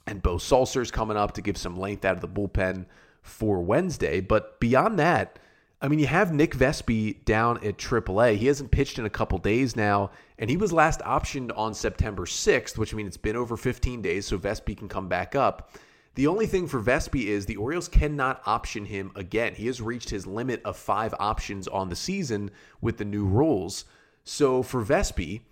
and 0.07 0.23
Bo 0.23 0.37
Sulser's 0.37 0.91
coming 0.91 1.17
up 1.17 1.33
to 1.33 1.43
give 1.43 1.59
some 1.59 1.79
length 1.79 2.05
out 2.05 2.15
of 2.15 2.21
the 2.21 2.29
bullpen 2.29 2.87
for 3.23 3.61
Wednesday. 3.61 4.21
But 4.21 4.61
beyond 4.61 4.99
that, 4.99 5.39
I 5.81 5.89
mean, 5.89 5.99
you 5.99 6.07
have 6.07 6.33
Nick 6.33 6.55
Vespi 6.55 7.23
down 7.27 7.59
at 7.59 7.77
AAA. 7.77 8.37
He 8.37 8.47
hasn't 8.47 8.71
pitched 8.71 8.99
in 8.99 9.05
a 9.05 9.11
couple 9.11 9.37
days 9.37 9.77
now, 9.77 10.11
and 10.39 10.49
he 10.49 10.57
was 10.57 10.73
last 10.73 11.01
optioned 11.01 11.51
on 11.55 11.75
September 11.75 12.25
6th, 12.25 12.79
which 12.79 12.95
means 12.95 13.09
it's 13.09 13.17
been 13.19 13.37
over 13.37 13.59
15 13.59 14.01
days, 14.01 14.27
so 14.27 14.39
Vespi 14.39 14.75
can 14.75 14.89
come 14.89 15.07
back 15.07 15.35
up. 15.35 15.71
The 16.15 16.29
only 16.29 16.47
thing 16.47 16.67
for 16.67 16.81
Vespi 16.81 17.27
is 17.27 17.45
the 17.45 17.57
Orioles 17.57 17.89
cannot 17.89 18.41
option 18.47 18.87
him 18.87 19.13
again. 19.17 19.55
He 19.55 19.67
has 19.67 19.83
reached 19.83 20.09
his 20.09 20.27
limit 20.27 20.63
of 20.65 20.79
five 20.79 21.15
options 21.19 21.69
on 21.69 21.91
the 21.91 21.97
season 21.97 22.51
with 22.81 22.97
the 22.97 23.05
new 23.05 23.27
rules. 23.27 23.85
So 24.25 24.63
for 24.63 24.83
Vespi, 24.83 25.43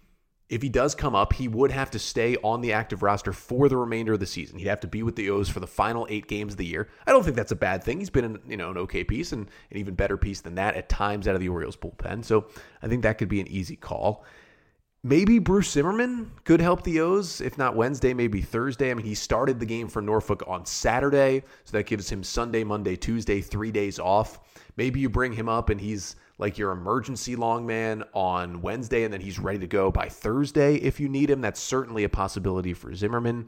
if 0.55 0.63
he 0.63 0.69
does 0.69 0.95
come 0.95 1.17
up, 1.17 1.33
he 1.33 1.49
would 1.49 1.73
have 1.73 1.91
to 1.91 1.99
stay 1.99 2.37
on 2.45 2.61
the 2.61 2.73
active 2.73 3.03
roster 3.03 3.33
for 3.33 3.69
the 3.69 3.77
remainder 3.77 4.13
of 4.13 4.21
the 4.21 4.27
season. 4.27 4.57
He'd 4.57 4.69
have 4.69 4.79
to 4.81 4.87
be 4.87 5.03
with 5.03 5.17
the 5.17 5.29
O's 5.31 5.49
for 5.49 5.59
the 5.59 5.67
final 5.67 6.07
eight 6.09 6.29
games 6.29 6.53
of 6.53 6.59
the 6.59 6.65
year. 6.65 6.89
I 7.09 7.11
don't 7.11 7.25
think 7.25 7.35
that's 7.35 7.51
a 7.51 7.57
bad 7.57 7.83
thing. 7.83 7.99
He's 7.99 8.09
been 8.09 8.25
in, 8.25 8.39
you 8.47 8.57
know 8.57 8.71
an 8.71 8.79
okay 8.79 9.03
piece 9.03 9.33
and 9.33 9.49
an 9.73 9.77
even 9.77 9.97
better 9.97 10.17
piece 10.17 10.43
than 10.43 10.55
that 10.55 10.77
at 10.77 10.89
times 10.89 11.27
out 11.27 11.35
of 11.35 11.41
the 11.41 11.49
Orioles 11.49 11.77
bullpen. 11.77 12.25
So 12.25 12.47
I 12.81 12.87
think 12.87 13.03
that 13.03 13.19
could 13.19 13.29
be 13.29 13.41
an 13.41 13.49
easy 13.49 13.75
call. 13.75 14.25
Maybe 15.03 15.41
Bruce 15.41 15.73
Zimmermann 15.73 16.31
could 16.45 16.61
help 16.61 16.85
the 16.85 17.01
O's, 17.01 17.41
if 17.41 17.59
not 17.59 17.75
Wednesday, 17.75 18.15
maybe 18.15 18.41
Thursday. 18.41 18.93
I 18.93 18.95
mean, 18.95 19.05
he 19.05 19.17
started 19.17 19.59
the 19.59 19.67
game 19.67 19.89
for 19.89 20.01
Norfolk 20.01 20.45
on 20.47 20.65
Saturday, 20.65 21.43
so 21.65 21.77
that 21.77 21.87
gives 21.87 22.09
him 22.09 22.23
Sunday, 22.23 22.63
Monday, 22.63 22.95
Tuesday, 22.95 23.41
three 23.41 23.73
days 23.73 23.99
off. 23.99 24.39
Maybe 24.77 25.01
you 25.01 25.11
bring 25.11 25.33
him 25.33 25.49
up 25.49 25.69
and 25.69 25.81
he's 25.81 26.15
like 26.39 26.59
your 26.59 26.73
emergency 26.73 27.37
long 27.37 27.67
man 27.67 28.05
on 28.13 28.61
Wednesday, 28.61 29.05
and 29.05 29.13
then 29.13 29.21
he's 29.21 29.39
ready 29.39 29.59
to 29.59 29.67
go 29.67 29.91
by 29.91 30.09
Thursday 30.09 30.77
if 30.77 30.99
you 30.99 31.09
need 31.09 31.31
him. 31.31 31.41
That's 31.41 31.61
certainly 31.61 32.05
a 32.05 32.09
possibility 32.09 32.75
for 32.75 32.95
Zimmermann. 32.95 33.47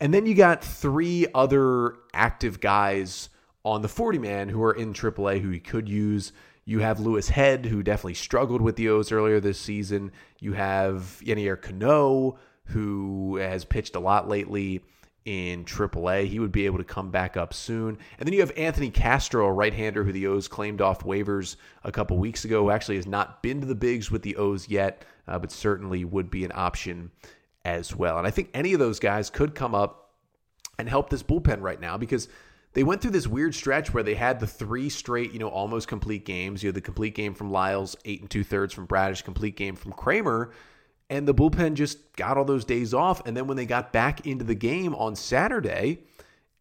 And 0.00 0.12
then 0.12 0.26
you 0.26 0.34
got 0.34 0.62
three 0.62 1.26
other 1.34 1.94
active 2.12 2.60
guys 2.60 3.30
on 3.64 3.82
the 3.82 3.88
40 3.88 4.18
man 4.18 4.48
who 4.48 4.62
are 4.62 4.72
in 4.72 4.92
AAA 4.92 5.40
who 5.40 5.50
he 5.50 5.60
could 5.60 5.88
use. 5.88 6.32
You 6.64 6.80
have 6.80 7.00
Louis 7.00 7.28
Head, 7.28 7.66
who 7.66 7.82
definitely 7.82 8.14
struggled 8.14 8.60
with 8.60 8.76
the 8.76 8.88
O's 8.88 9.10
earlier 9.12 9.40
this 9.40 9.58
season. 9.58 10.12
You 10.38 10.52
have 10.52 11.20
Yennier 11.24 11.60
Cano, 11.60 12.38
who 12.66 13.36
has 13.36 13.64
pitched 13.64 13.96
a 13.96 14.00
lot 14.00 14.28
lately 14.28 14.82
in 15.26 15.64
AAA. 15.64 16.28
He 16.28 16.38
would 16.38 16.52
be 16.52 16.64
able 16.66 16.78
to 16.78 16.84
come 16.84 17.10
back 17.10 17.36
up 17.36 17.52
soon. 17.52 17.98
And 18.18 18.26
then 18.26 18.32
you 18.32 18.40
have 18.40 18.52
Anthony 18.56 18.90
Castro, 18.90 19.46
a 19.46 19.52
right 19.52 19.74
hander 19.74 20.04
who 20.04 20.12
the 20.12 20.28
O's 20.28 20.48
claimed 20.48 20.80
off 20.80 21.02
waivers 21.02 21.56
a 21.84 21.92
couple 21.92 22.16
weeks 22.16 22.44
ago, 22.44 22.62
who 22.62 22.70
actually 22.70 22.96
has 22.96 23.06
not 23.06 23.42
been 23.42 23.60
to 23.60 23.66
the 23.66 23.74
bigs 23.74 24.10
with 24.10 24.22
the 24.22 24.36
O's 24.36 24.68
yet, 24.68 25.04
uh, 25.26 25.38
but 25.38 25.50
certainly 25.50 26.04
would 26.04 26.30
be 26.30 26.44
an 26.44 26.52
option 26.54 27.10
as 27.64 27.94
well. 27.94 28.18
And 28.18 28.26
I 28.26 28.30
think 28.30 28.50
any 28.54 28.72
of 28.72 28.78
those 28.78 29.00
guys 29.00 29.28
could 29.28 29.54
come 29.54 29.74
up 29.74 30.14
and 30.78 30.88
help 30.88 31.10
this 31.10 31.24
bullpen 31.24 31.60
right 31.60 31.80
now 31.80 31.96
because 31.96 32.28
they 32.74 32.84
went 32.84 33.02
through 33.02 33.10
this 33.10 33.26
weird 33.26 33.54
stretch 33.54 33.92
where 33.92 34.04
they 34.04 34.14
had 34.14 34.38
the 34.38 34.46
three 34.46 34.88
straight, 34.88 35.32
you 35.32 35.40
know, 35.40 35.48
almost 35.48 35.88
complete 35.88 36.24
games. 36.24 36.62
You 36.62 36.68
had 36.68 36.76
the 36.76 36.80
complete 36.80 37.16
game 37.16 37.34
from 37.34 37.50
Lyles, 37.50 37.96
eight 38.04 38.20
and 38.20 38.30
two 38.30 38.44
thirds 38.44 38.72
from 38.72 38.86
Bradish, 38.86 39.22
complete 39.22 39.56
game 39.56 39.74
from 39.74 39.92
Kremer 39.92 40.52
and 41.08 41.26
the 41.26 41.34
bullpen 41.34 41.74
just 41.74 42.16
got 42.16 42.36
all 42.36 42.44
those 42.44 42.64
days 42.64 42.92
off. 42.92 43.24
And 43.26 43.36
then 43.36 43.46
when 43.46 43.56
they 43.56 43.66
got 43.66 43.92
back 43.92 44.26
into 44.26 44.44
the 44.44 44.54
game 44.54 44.94
on 44.94 45.14
Saturday, 45.14 46.00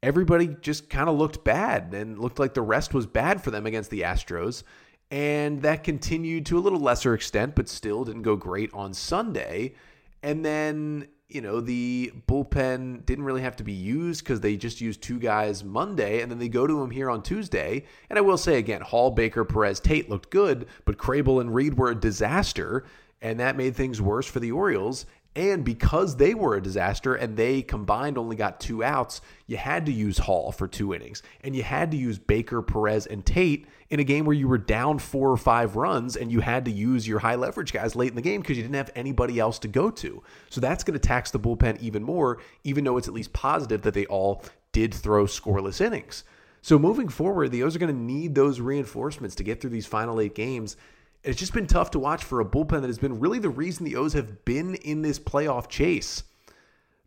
everybody 0.03 0.55
just 0.62 0.89
kind 0.89 1.10
of 1.10 1.17
looked 1.17 1.43
bad 1.43 1.93
and 1.93 2.19
looked 2.19 2.38
like 2.38 2.53
the 2.53 2.62
rest 2.62 2.93
was 2.93 3.08
bad 3.08 3.43
for 3.43 3.51
them 3.51 3.65
against 3.65 3.89
the 3.89 4.01
Astros. 4.01 4.63
And 5.12 5.62
that 5.62 5.84
continued 5.84 6.45
to 6.47 6.58
a 6.58 6.62
little 6.62 6.79
lesser 6.79 7.13
extent, 7.13 7.55
but 7.55 7.69
still 7.69 8.03
didn't 8.03 8.23
go 8.23 8.36
great 8.36 8.71
on 8.73 8.93
Sunday. 8.93 9.73
And 10.21 10.43
then, 10.43 11.08
you 11.27 11.41
know, 11.41 11.60
the 11.60 12.12
bullpen 12.27 13.05
didn't 13.05 13.23
really 13.23 13.41
have 13.41 13.55
to 13.58 13.63
be 13.63 13.73
used 13.73 14.23
because 14.23 14.41
they 14.41 14.58
just 14.58 14.81
used 14.81 15.01
two 15.01 15.19
guys 15.19 15.63
Monday, 15.63 16.21
and 16.21 16.31
then 16.31 16.39
they 16.39 16.49
go 16.49 16.67
to 16.67 16.81
him 16.81 16.89
here 16.91 17.10
on 17.10 17.21
Tuesday. 17.21 17.84
And 18.10 18.17
I 18.17 18.21
will 18.21 18.38
say 18.38 18.58
again, 18.58 18.81
Hall, 18.81 19.12
Baker, 19.12 19.45
Perez, 19.45 19.79
Tate 19.79 20.10
looked 20.10 20.31
good, 20.31 20.67
but 20.86 20.97
Krehbiel 20.97 21.41
and 21.41 21.53
Reed 21.53 21.77
were 21.77 21.91
a 21.91 21.95
disaster 21.95 22.86
and 23.21 23.39
that 23.39 23.58
made 23.58 23.75
things 23.75 24.01
worse 24.01 24.28
for 24.28 24.39
the 24.39 24.51
Orioles. 24.51 25.06
And 25.38 25.65
because 25.65 26.15
they 26.15 26.34
were 26.34 26.56
a 26.56 26.63
disaster 26.63 27.13
and 27.13 27.36
they 27.36 27.62
combined 27.62 28.17
only 28.17 28.38
got 28.38 28.62
two 28.62 28.84
outs, 28.84 29.19
you 29.47 29.58
had 29.58 29.86
to 29.88 29.91
use 29.91 30.17
Hall 30.17 30.54
for 30.54 30.65
two 30.65 30.93
innings. 30.93 31.23
And 31.41 31.54
you 31.54 31.62
had 31.62 31.91
to 31.91 31.97
use 31.97 32.17
Baker, 32.17 32.62
Perez, 32.62 33.06
and 33.06 33.25
Tate 33.25 33.67
in 33.89 33.99
a 33.99 34.06
game 34.06 34.23
where 34.23 34.36
you 34.36 34.47
were 34.47 34.58
down 34.58 34.97
four 34.97 35.30
or 35.30 35.38
five 35.38 35.75
runs 35.75 36.15
and 36.15 36.32
you 36.32 36.39
had 36.39 36.63
to 36.65 36.71
use 36.71 37.06
your 37.06 37.19
high 37.19 37.36
leverage 37.36 37.73
guys 37.73 37.97
late 37.97 38.10
in 38.10 38.15
the 38.15 38.21
game 38.21 38.39
because 38.39 38.56
you 38.56 38.63
didn't 38.63 38.75
have 38.75 38.91
anybody 38.95 39.38
else 39.38 39.60
to 39.60 39.67
go 39.67 39.91
to. 39.91 40.23
So 40.49 40.62
that's 40.62 40.86
going 40.86 40.97
to 40.97 41.06
tax 41.06 41.32
the 41.32 41.39
bullpen 41.39 41.82
even 41.82 42.01
more, 42.01 42.39
even 42.63 42.86
though 42.86 42.95
it's 42.95 43.10
at 43.10 43.13
least 43.13 43.34
positive 43.34 43.82
that 43.82 43.93
they 43.93 44.06
all 44.06 44.41
did 44.71 44.93
throw 44.93 45.25
scoreless 45.25 45.82
innings. 45.82 46.23
So 46.62 46.80
moving 46.80 47.10
forward, 47.10 47.51
the 47.51 47.62
O's 47.62 47.75
are 47.75 47.80
going 47.80 47.93
to 47.93 48.01
need 48.01 48.36
those 48.36 48.60
reinforcements 48.60 49.36
to 49.36 49.43
get 49.43 49.60
through 49.60 49.69
these 49.69 49.86
final 49.86 50.19
eight 50.19 50.34
games 50.34 50.78
It's 51.26 51.40
just 51.40 51.54
been 51.54 51.68
tough 51.68 51.92
to 51.92 52.00
watch 52.00 52.24
for 52.24 52.40
a 52.40 52.46
bullpen 52.46 52.82
that 52.82 52.88
has 52.88 53.00
been 53.00 53.20
really 53.20 53.40
the 53.40 53.50
reason 53.50 53.84
the 53.84 53.96
O's 53.96 54.14
have 54.14 54.46
been 54.46 54.76
in 54.76 55.02
this 55.02 55.20
playoff 55.20 55.68
chase. 55.68 56.24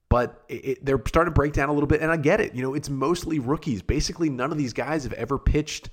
But 0.08 0.42
it, 0.48 0.54
it, 0.54 0.84
they're 0.84 1.00
starting 1.06 1.30
to 1.32 1.34
break 1.34 1.52
down 1.52 1.68
a 1.68 1.72
little 1.72 1.86
bit, 1.86 2.00
and 2.00 2.10
I 2.10 2.16
get 2.16 2.40
it. 2.40 2.54
You 2.54 2.62
know, 2.62 2.74
it's 2.74 2.88
mostly 2.88 3.38
rookies. 3.38 3.82
Basically, 3.82 4.30
none 4.30 4.50
of 4.50 4.58
these 4.58 4.72
guys 4.72 5.04
have 5.04 5.12
ever 5.12 5.38
pitched 5.38 5.90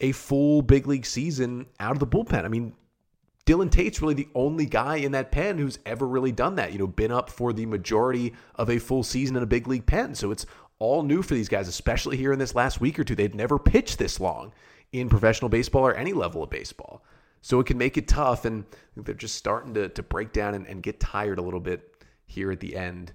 a 0.00 0.12
full 0.12 0.62
big 0.62 0.86
league 0.86 1.06
season 1.06 1.66
out 1.78 1.92
of 1.92 2.00
the 2.00 2.06
bullpen. 2.06 2.44
I 2.44 2.48
mean, 2.48 2.74
Dylan 3.46 3.70
Tate's 3.70 4.02
really 4.02 4.14
the 4.14 4.28
only 4.34 4.66
guy 4.66 4.96
in 4.96 5.12
that 5.12 5.32
pen 5.32 5.58
who's 5.58 5.78
ever 5.86 6.06
really 6.06 6.32
done 6.32 6.56
that. 6.56 6.72
You 6.72 6.78
know, 6.78 6.86
been 6.86 7.12
up 7.12 7.30
for 7.30 7.52
the 7.52 7.66
majority 7.66 8.34
of 8.56 8.68
a 8.68 8.78
full 8.78 9.02
season 9.02 9.36
in 9.36 9.42
a 9.42 9.46
big 9.46 9.66
league 9.66 9.86
pen. 9.86 10.14
So 10.14 10.30
it's 10.30 10.46
all 10.78 11.02
new 11.02 11.22
for 11.22 11.34
these 11.34 11.48
guys, 11.48 11.68
especially 11.68 12.16
here 12.16 12.32
in 12.32 12.38
this 12.38 12.54
last 12.54 12.80
week 12.80 12.98
or 12.98 13.04
two. 13.04 13.14
They've 13.14 13.34
never 13.34 13.58
pitched 13.58 13.98
this 13.98 14.20
long 14.20 14.52
in 14.92 15.08
professional 15.08 15.48
baseball 15.48 15.86
or 15.86 15.94
any 15.94 16.12
level 16.12 16.42
of 16.42 16.50
baseball. 16.50 17.04
So 17.42 17.60
it 17.60 17.66
can 17.66 17.76
make 17.76 17.98
it 17.98 18.08
tough. 18.08 18.44
And 18.46 18.64
they're 18.96 19.14
just 19.14 19.36
starting 19.36 19.74
to, 19.74 19.88
to 19.90 20.02
break 20.02 20.32
down 20.32 20.54
and, 20.54 20.66
and 20.66 20.82
get 20.82 20.98
tired 20.98 21.38
a 21.38 21.42
little 21.42 21.60
bit 21.60 22.04
here 22.26 22.50
at 22.50 22.60
the 22.60 22.74
end 22.74 23.12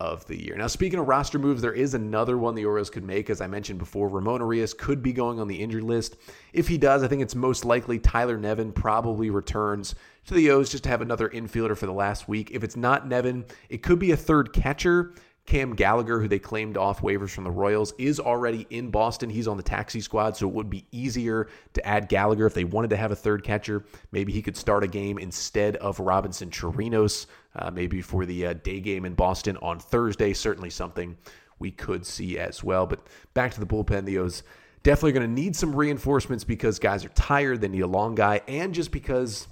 of 0.00 0.24
the 0.28 0.40
year. 0.40 0.56
Now, 0.56 0.68
speaking 0.68 1.00
of 1.00 1.08
roster 1.08 1.40
moves, 1.40 1.60
there 1.60 1.72
is 1.72 1.92
another 1.92 2.38
one 2.38 2.54
the 2.54 2.64
Orioles 2.64 2.88
could 2.88 3.02
make. 3.02 3.28
As 3.28 3.40
I 3.40 3.48
mentioned 3.48 3.80
before, 3.80 4.08
Ramon 4.08 4.40
Urias 4.40 4.72
could 4.72 5.02
be 5.02 5.12
going 5.12 5.40
on 5.40 5.48
the 5.48 5.60
injured 5.60 5.82
list. 5.82 6.16
If 6.52 6.68
he 6.68 6.78
does, 6.78 7.02
I 7.02 7.08
think 7.08 7.20
it's 7.20 7.34
most 7.34 7.64
likely 7.64 7.98
Tyler 7.98 8.38
Nevin 8.38 8.72
probably 8.72 9.28
returns 9.28 9.96
to 10.26 10.34
the 10.34 10.50
O's 10.50 10.70
just 10.70 10.84
to 10.84 10.90
have 10.90 11.00
another 11.00 11.28
infielder 11.28 11.76
for 11.76 11.86
the 11.86 11.92
last 11.92 12.28
week. 12.28 12.52
If 12.52 12.62
it's 12.62 12.76
not 12.76 13.08
Nevin, 13.08 13.44
it 13.68 13.82
could 13.82 13.98
be 13.98 14.12
a 14.12 14.16
third 14.16 14.52
catcher. 14.52 15.14
Cam 15.48 15.74
Gallagher, 15.74 16.20
who 16.20 16.28
they 16.28 16.38
claimed 16.38 16.76
off 16.76 17.00
waivers 17.00 17.30
from 17.30 17.44
the 17.44 17.50
Royals, 17.50 17.94
is 17.96 18.20
already 18.20 18.66
in 18.68 18.90
Boston. 18.90 19.30
He's 19.30 19.48
on 19.48 19.56
the 19.56 19.62
taxi 19.62 20.02
squad, 20.02 20.36
so 20.36 20.46
it 20.46 20.52
would 20.52 20.68
be 20.68 20.84
easier 20.92 21.48
to 21.72 21.86
add 21.86 22.10
Gallagher 22.10 22.44
if 22.44 22.52
they 22.52 22.64
wanted 22.64 22.90
to 22.90 22.98
have 22.98 23.12
a 23.12 23.16
third 23.16 23.42
catcher. 23.42 23.86
Maybe 24.12 24.30
he 24.30 24.42
could 24.42 24.58
start 24.58 24.84
a 24.84 24.86
game 24.86 25.18
instead 25.18 25.76
of 25.76 26.00
Robinson 26.00 26.50
Chirinos, 26.50 27.24
uh, 27.56 27.70
maybe 27.70 28.02
for 28.02 28.26
the 28.26 28.48
uh, 28.48 28.52
day 28.52 28.78
game 28.78 29.06
in 29.06 29.14
Boston 29.14 29.56
on 29.62 29.78
Thursday. 29.78 30.34
Certainly 30.34 30.68
something 30.68 31.16
we 31.58 31.70
could 31.70 32.04
see 32.04 32.38
as 32.38 32.62
well. 32.62 32.84
But 32.84 33.06
back 33.32 33.54
to 33.54 33.60
the 33.60 33.66
bullpen, 33.66 34.04
the 34.04 34.18
O's 34.18 34.42
definitely 34.82 35.12
going 35.12 35.34
to 35.34 35.40
need 35.42 35.56
some 35.56 35.74
reinforcements 35.74 36.44
because 36.44 36.78
guys 36.78 37.06
are 37.06 37.10
tired. 37.10 37.62
They 37.62 37.68
need 37.68 37.80
a 37.80 37.86
long 37.86 38.14
guy, 38.14 38.42
and 38.48 38.74
just 38.74 38.92
because 38.92 39.48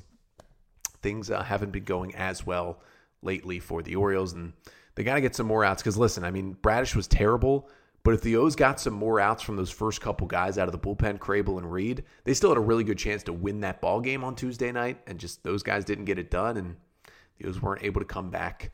things 1.01 1.31
uh, 1.31 1.43
haven't 1.43 1.71
been 1.71 1.85
going 1.85 2.15
as 2.17 2.45
well 2.45 2.83
lately 3.23 3.61
for 3.61 3.83
the 3.83 3.97
Orioles. 3.97 4.35
And 4.35 4.53
they 4.97 5.05
got 5.05 5.15
to 5.15 5.21
get 5.21 5.37
some 5.37 5.47
more 5.47 5.65
outs 5.65 5.83
because 5.83 5.97
listen, 5.97 6.25
I 6.25 6.31
mean, 6.31 6.57
Bradish 6.61 6.97
was 6.97 7.07
terrible, 7.07 7.69
but 8.03 8.15
if 8.15 8.23
the 8.23 8.37
O's 8.37 8.57
got 8.57 8.81
some 8.81 8.95
more 8.95 9.21
outs 9.21 9.43
from 9.43 9.57
those 9.57 9.71
first 9.71 10.01
couple 10.01 10.27
guys 10.27 10.59
out 10.59 10.69
of 10.69 10.73
the 10.73 10.79
bullpen, 10.79 11.19
Krehbiel 11.19 11.59
and 11.59 11.71
Reed, 11.71 12.03
they 12.25 12.35
still 12.35 12.51
had 12.51 12.59
a 12.59 12.63
really 12.63 12.85
good 12.85 12.99
chance 12.99 13.23
to 13.25 13.33
win 13.33 13.61
that 13.61 13.81
ball 13.81 14.01
game 14.01 14.25
on 14.25 14.35
Tuesday 14.35 14.73
night, 14.73 14.99
and 15.07 15.19
just 15.19 15.45
those 15.45 15.63
guys 15.63 15.85
didn't 15.85 16.07
get 16.07 16.19
it 16.19 16.31
done, 16.31 16.57
and 16.57 16.77
the 17.39 17.49
O's 17.49 17.61
weren't 17.61 17.85
able 17.85 18.01
to 18.01 18.07
come 18.07 18.31
back 18.31 18.73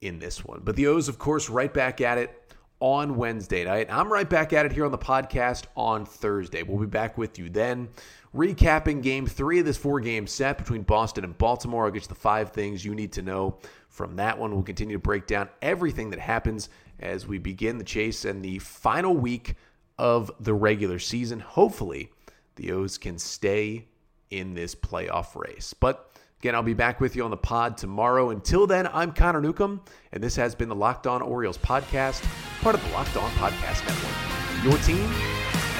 in 0.00 0.18
this 0.18 0.44
one. 0.44 0.60
But 0.64 0.76
the 0.76 0.86
O's, 0.86 1.08
of 1.08 1.18
course, 1.18 1.50
right 1.50 1.72
back 1.72 2.00
at 2.00 2.18
it 2.18 2.53
on 2.80 3.16
Wednesday 3.16 3.64
night. 3.64 3.86
I'm 3.90 4.12
right 4.12 4.28
back 4.28 4.52
at 4.52 4.66
it 4.66 4.72
here 4.72 4.84
on 4.84 4.92
the 4.92 4.98
podcast 4.98 5.64
on 5.76 6.04
Thursday. 6.04 6.62
We'll 6.62 6.78
be 6.78 6.86
back 6.86 7.16
with 7.16 7.38
you 7.38 7.48
then, 7.48 7.88
recapping 8.34 9.02
game 9.02 9.26
three 9.26 9.60
of 9.60 9.64
this 9.64 9.76
four 9.76 10.00
game 10.00 10.26
set 10.26 10.58
between 10.58 10.82
Boston 10.82 11.24
and 11.24 11.36
Baltimore. 11.38 11.86
I'll 11.86 11.90
get 11.90 12.02
you 12.02 12.08
the 12.08 12.14
five 12.14 12.50
things 12.52 12.84
you 12.84 12.94
need 12.94 13.12
to 13.12 13.22
know 13.22 13.58
from 13.88 14.16
that 14.16 14.38
one. 14.38 14.52
We'll 14.52 14.62
continue 14.62 14.96
to 14.96 15.02
break 15.02 15.26
down 15.26 15.48
everything 15.62 16.10
that 16.10 16.20
happens 16.20 16.68
as 17.00 17.26
we 17.26 17.38
begin 17.38 17.78
the 17.78 17.84
chase 17.84 18.24
and 18.24 18.44
the 18.44 18.58
final 18.58 19.16
week 19.16 19.54
of 19.98 20.30
the 20.40 20.54
regular 20.54 20.98
season. 20.98 21.40
Hopefully, 21.40 22.10
the 22.56 22.72
O's 22.72 22.98
can 22.98 23.18
stay 23.18 23.86
in 24.30 24.54
this 24.54 24.74
playoff 24.74 25.34
race. 25.36 25.74
But 25.74 26.10
again, 26.44 26.54
I'll 26.54 26.62
be 26.62 26.74
back 26.74 27.00
with 27.00 27.16
you 27.16 27.24
on 27.24 27.30
the 27.30 27.38
pod 27.38 27.78
tomorrow. 27.78 28.28
Until 28.28 28.66
then, 28.66 28.86
I'm 28.88 29.12
Connor 29.12 29.40
Newcomb, 29.40 29.80
and 30.12 30.22
this 30.22 30.36
has 30.36 30.54
been 30.54 30.68
the 30.68 30.74
Locked 30.74 31.06
On 31.06 31.22
Orioles 31.22 31.56
podcast, 31.56 32.22
part 32.60 32.74
of 32.74 32.84
the 32.84 32.90
Locked 32.90 33.16
On 33.16 33.30
Podcast 33.30 33.80
Network. 33.86 34.62
Your 34.62 34.76
team 34.82 35.10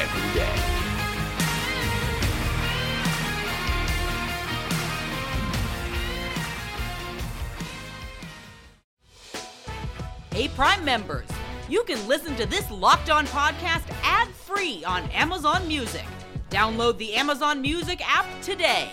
every 0.01 0.41
day. 0.41 0.55
Hey, 10.33 10.49
Prime 10.49 10.83
members, 10.83 11.29
you 11.69 11.85
can 11.85 12.09
listen 12.09 12.35
to 12.37 12.47
this 12.47 12.71
Locked 12.71 13.11
On 13.11 13.27
podcast 13.27 13.83
ad 14.03 14.29
free 14.29 14.83
on 14.87 15.03
Amazon 15.11 15.69
Music. 15.69 16.07
Download 16.49 16.97
the 16.97 17.13
Amazon 17.17 17.61
Music 17.61 18.01
app 18.09 18.25
today. 18.41 18.91